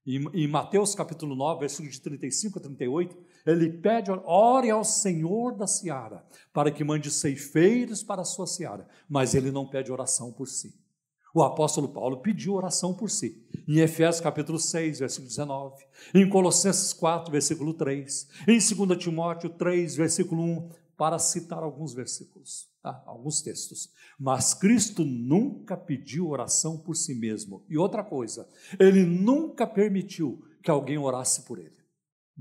Em, 0.05 0.25
em 0.33 0.47
Mateus 0.47 0.95
capítulo 0.95 1.35
9, 1.35 1.59
versículos 1.59 1.95
de 1.95 2.01
35 2.01 2.57
a 2.57 2.61
38, 2.61 3.17
ele 3.45 3.69
pede, 3.69 4.11
ore 4.11 4.69
ao 4.69 4.83
Senhor 4.83 5.55
da 5.55 5.67
seara, 5.67 6.25
para 6.53 6.71
que 6.71 6.83
mande 6.83 7.11
ceifeiros 7.11 8.01
para 8.01 8.21
a 8.21 8.25
sua 8.25 8.47
seara, 8.47 8.87
mas 9.09 9.35
ele 9.35 9.51
não 9.51 9.67
pede 9.67 9.91
oração 9.91 10.31
por 10.31 10.47
si. 10.47 10.78
O 11.33 11.43
apóstolo 11.43 11.89
Paulo 11.89 12.21
pediu 12.21 12.55
oração 12.55 12.93
por 12.93 13.09
si. 13.09 13.45
Em 13.67 13.79
Efésios 13.79 14.19
capítulo 14.19 14.57
6, 14.57 14.99
versículo 14.99 15.27
19, 15.27 15.85
em 16.15 16.27
Colossenses 16.27 16.91
4, 16.91 17.31
versículo 17.31 17.73
3, 17.73 18.27
em 18.47 18.57
2 18.57 18.97
Timóteo 18.97 19.49
3, 19.51 19.95
versículo 19.95 20.41
1, 20.41 20.69
para 20.97 21.19
citar 21.19 21.63
alguns 21.63 21.93
versículos, 21.93 22.67
tá? 22.81 23.03
alguns 23.05 23.41
textos. 23.41 23.89
Mas 24.19 24.53
Cristo 24.53 25.05
nunca 25.05 25.77
pediu 25.77 26.27
oração 26.27 26.77
por 26.77 26.95
si 26.95 27.13
mesmo. 27.13 27.63
E 27.69 27.77
outra 27.77 28.03
coisa, 28.03 28.47
ele 28.79 29.05
nunca 29.05 29.67
permitiu 29.67 30.43
que 30.61 30.71
alguém 30.71 30.97
orasse 30.97 31.43
por 31.43 31.59
ele. 31.59 31.78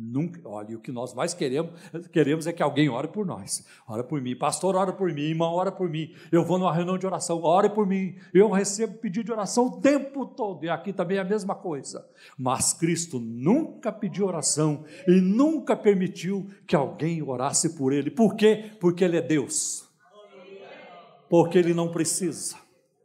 Nunca, 0.00 0.40
olha, 0.48 0.76
o 0.76 0.80
que 0.80 0.92
nós 0.92 1.12
mais 1.12 1.34
queremos, 1.34 1.72
queremos 2.12 2.46
é 2.46 2.52
que 2.52 2.62
alguém 2.62 2.88
ore 2.88 3.08
por 3.08 3.26
nós. 3.26 3.66
Ora 3.84 4.04
por 4.04 4.22
mim, 4.22 4.36
pastor, 4.36 4.76
ora 4.76 4.92
por 4.92 5.12
mim, 5.12 5.22
irmão, 5.22 5.52
ora 5.52 5.72
por 5.72 5.90
mim. 5.90 6.14
Eu 6.30 6.44
vou 6.44 6.56
numa 6.56 6.72
reunião 6.72 6.96
de 6.96 7.04
oração, 7.04 7.42
ore 7.42 7.68
por 7.68 7.84
mim. 7.84 8.14
Eu 8.32 8.48
recebo 8.48 8.96
pedido 8.98 9.24
de 9.24 9.32
oração 9.32 9.66
o 9.66 9.80
tempo 9.80 10.24
todo, 10.24 10.64
e 10.64 10.70
aqui 10.70 10.92
também 10.92 11.16
é 11.16 11.20
a 11.20 11.24
mesma 11.24 11.56
coisa. 11.56 12.08
Mas 12.38 12.72
Cristo 12.72 13.18
nunca 13.18 13.90
pediu 13.90 14.26
oração 14.26 14.84
e 15.08 15.20
nunca 15.20 15.76
permitiu 15.76 16.48
que 16.64 16.76
alguém 16.76 17.20
orasse 17.20 17.76
por 17.76 17.92
ele. 17.92 18.08
Por 18.08 18.36
quê? 18.36 18.70
Porque 18.78 19.02
ele 19.02 19.16
é 19.16 19.22
Deus. 19.22 19.88
Porque 21.28 21.58
ele 21.58 21.74
não 21.74 21.90
precisa. 21.90 22.56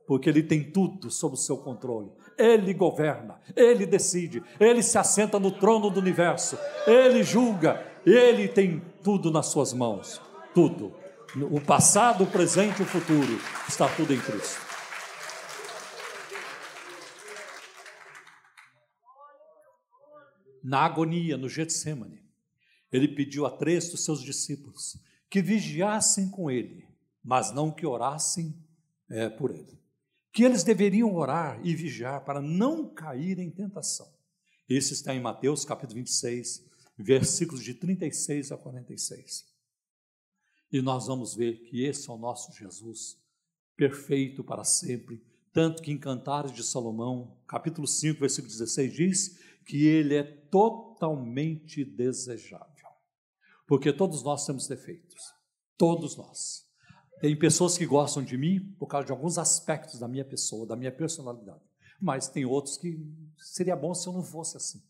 Porque 0.06 0.29
ele 0.29 0.43
tem 0.43 0.71
tudo 0.71 1.10
sob 1.10 1.34
o 1.34 1.38
seu 1.38 1.58
controle. 1.58 2.12
Ele 2.38 2.74
governa, 2.74 3.39
Ele 3.56 3.86
decide, 3.86 4.43
Ele 4.60 4.82
se 4.82 4.98
assenta 4.98 5.39
no 5.39 5.52
trono 5.52 5.89
do 5.89 6.00
universo, 6.00 6.58
Ele 6.88 7.24
julga, 7.24 7.86
Ele 8.06 8.48
tem 8.48 8.80
tudo 9.04 9.32
nas 9.32 9.48
suas 9.48 9.74
mãos, 9.74 10.22
tudo. 10.54 10.96
O 11.52 11.60
passado, 11.60 12.24
o 12.24 12.28
presente 12.28 12.80
e 12.80 12.84
o 12.84 12.88
futuro, 12.88 13.39
está 13.67 13.88
tudo 13.89 14.13
em 14.13 14.19
Cristo. 14.19 14.62
Na 20.63 20.86
agonia, 20.86 21.36
no 21.36 21.50
Getsemane, 21.50 22.24
ele 22.91 23.08
pediu 23.08 23.46
a 23.46 23.52
três 23.52 23.89
dos 23.89 24.06
seus 24.06 24.22
discípulos 24.22 24.98
que 25.30 25.41
vigiassem 25.41 26.30
com 26.30 26.50
ele, 26.50 26.88
mas 27.22 27.52
não 27.52 27.69
que 27.69 27.86
orassem 27.86 28.56
é, 29.10 29.28
por 29.28 29.52
ele 29.52 29.83
que 30.34 30.43
eles 30.43 30.63
deveriam 30.63 31.13
orar 31.13 31.62
e 31.63 31.76
vigiar 31.76 32.26
para 32.26 32.41
não 32.41 32.89
cair 32.89 33.38
em 33.38 33.52
tentação. 33.52 34.12
Isso 34.67 34.91
está 34.91 35.13
em 35.13 35.22
Mateus 35.22 35.63
capítulo 35.63 36.00
26, 36.00 36.65
versículos 36.98 37.63
de 37.63 37.76
36 37.76 38.52
a 38.52 38.58
46. 38.58 39.46
E 40.72 40.82
nós 40.82 41.06
vamos 41.06 41.36
ver 41.36 41.60
que 41.60 41.84
esse 41.84 42.10
é 42.10 42.13
o 42.13 42.17
nosso 42.17 42.52
Jesus, 42.52 43.15
perfeito 43.78 44.43
para 44.43 44.63
sempre, 44.63 45.24
tanto 45.54 45.84
que 45.84 45.91
em 45.91 46.00
Cantares 46.00 46.52
de 46.52 46.63
Salomão, 46.63 47.38
capítulo 47.48 47.88
5, 47.88 48.19
versículo 48.19 48.52
16, 48.52 48.91
diz 48.91 49.39
que 49.67 49.86
ele 49.86 50.15
é 50.15 50.24
totalmente 50.24 51.86
desejável. 51.86 52.67
Porque 53.67 53.93
todos 53.93 54.24
nós 54.24 54.48
temos 54.48 54.67
defeitos, 54.67 55.32
todos 55.78 56.17
nós. 56.17 56.72
Tem 57.23 57.38
pessoas 57.38 57.77
que 57.77 57.86
gostam 57.86 58.21
de 58.21 58.38
mim 58.38 58.59
por 58.77 58.86
causa 58.86 59.05
de 59.05 59.13
alguns 59.13 59.38
aspectos 59.38 59.97
da 59.97 60.09
minha 60.09 60.25
pessoa, 60.25 60.67
da 60.67 60.75
minha 60.75 60.91
personalidade. 60.91 61.62
Mas 61.97 62.27
tem 62.27 62.43
outros 62.43 62.75
que 62.75 62.99
seria 63.38 63.77
bom 63.77 63.93
se 63.93 64.09
eu 64.09 64.12
não 64.12 64.21
fosse 64.21 64.57
assim. 64.57 64.83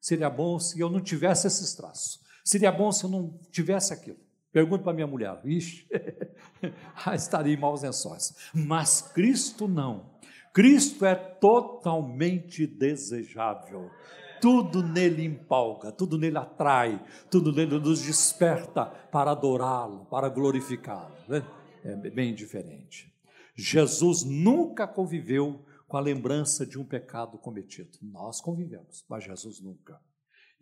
Seria 0.00 0.30
bom 0.30 0.56
se 0.60 0.78
eu 0.78 0.88
não 0.88 1.00
tivesse 1.00 1.48
esses 1.48 1.74
traços. 1.74 2.20
Seria 2.44 2.70
bom 2.70 2.92
se 2.92 3.02
eu 3.02 3.10
não 3.10 3.36
tivesse 3.50 3.92
aquilo. 3.92 4.18
Pergunto 4.52 4.84
para 4.84 4.92
minha 4.92 5.06
mulher, 5.08 5.40
ixi, 5.44 5.88
estaria 7.12 7.54
em 7.54 7.60
maus 7.60 7.82
lençóis. 7.82 8.36
Mas 8.54 9.02
Cristo 9.02 9.66
não. 9.66 10.12
Cristo 10.54 11.04
é 11.04 11.16
totalmente 11.16 12.68
desejável. 12.68 13.90
Tudo 14.40 14.80
nele 14.80 15.24
empolga, 15.24 15.90
tudo 15.90 16.16
nele 16.16 16.38
atrai, 16.38 17.04
tudo 17.28 17.52
nele 17.52 17.80
nos 17.80 18.00
desperta 18.00 18.86
para 18.86 19.32
adorá-lo, 19.32 20.06
para 20.06 20.28
glorificá-lo. 20.28 21.16
Né? 21.28 21.44
É 21.84 21.96
bem 22.10 22.34
diferente. 22.34 23.12
Jesus 23.54 24.24
nunca 24.24 24.86
conviveu 24.86 25.64
com 25.86 25.96
a 25.96 26.00
lembrança 26.00 26.64
de 26.64 26.78
um 26.78 26.84
pecado 26.84 27.36
cometido. 27.38 27.98
Nós 28.00 28.40
convivemos, 28.40 29.04
mas 29.08 29.24
Jesus 29.24 29.60
nunca. 29.60 30.00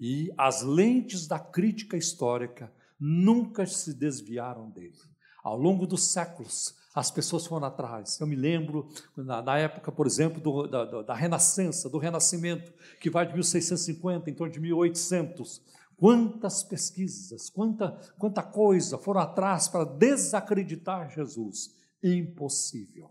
E 0.00 0.32
as 0.38 0.62
lentes 0.62 1.26
da 1.26 1.38
crítica 1.38 1.96
histórica 1.96 2.72
nunca 2.98 3.66
se 3.66 3.92
desviaram 3.92 4.70
dele. 4.70 4.96
Ao 5.42 5.56
longo 5.56 5.86
dos 5.86 6.12
séculos, 6.12 6.76
as 6.94 7.10
pessoas 7.10 7.46
foram 7.46 7.66
atrás. 7.66 8.18
Eu 8.20 8.26
me 8.26 8.34
lembro, 8.34 8.88
na, 9.16 9.42
na 9.42 9.58
época, 9.58 9.92
por 9.92 10.06
exemplo, 10.06 10.40
do, 10.40 10.66
da, 10.66 11.02
da 11.02 11.14
Renascença, 11.14 11.88
do 11.88 11.98
Renascimento, 11.98 12.72
que 13.00 13.10
vai 13.10 13.26
de 13.26 13.32
1650 13.34 14.30
em 14.30 14.34
torno 14.34 14.52
de 14.52 14.60
1800, 14.60 15.62
Quantas 15.98 16.62
pesquisas, 16.62 17.50
quanta, 17.50 17.90
quanta 18.16 18.40
coisa 18.40 18.96
foram 18.96 19.20
atrás 19.20 19.66
para 19.66 19.84
desacreditar 19.84 21.10
Jesus. 21.10 21.74
Impossível, 22.00 23.10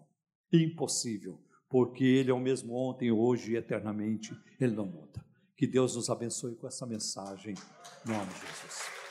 impossível, 0.54 1.38
porque 1.70 2.06
Ele 2.06 2.32
é 2.32 2.34
o 2.34 2.40
mesmo 2.40 2.74
ontem, 2.74 3.12
hoje 3.12 3.52
e 3.52 3.58
eternamente, 3.58 4.34
Ele 4.58 4.74
não 4.74 4.86
muda. 4.86 5.22
Que 5.58 5.68
Deus 5.68 5.98
nos 5.98 6.10
abençoe 6.10 6.56
com 6.56 6.66
essa 6.66 6.86
mensagem, 6.86 7.56
em 8.06 8.10
nome 8.10 8.26
de 8.28 8.40
Jesus. 8.40 9.07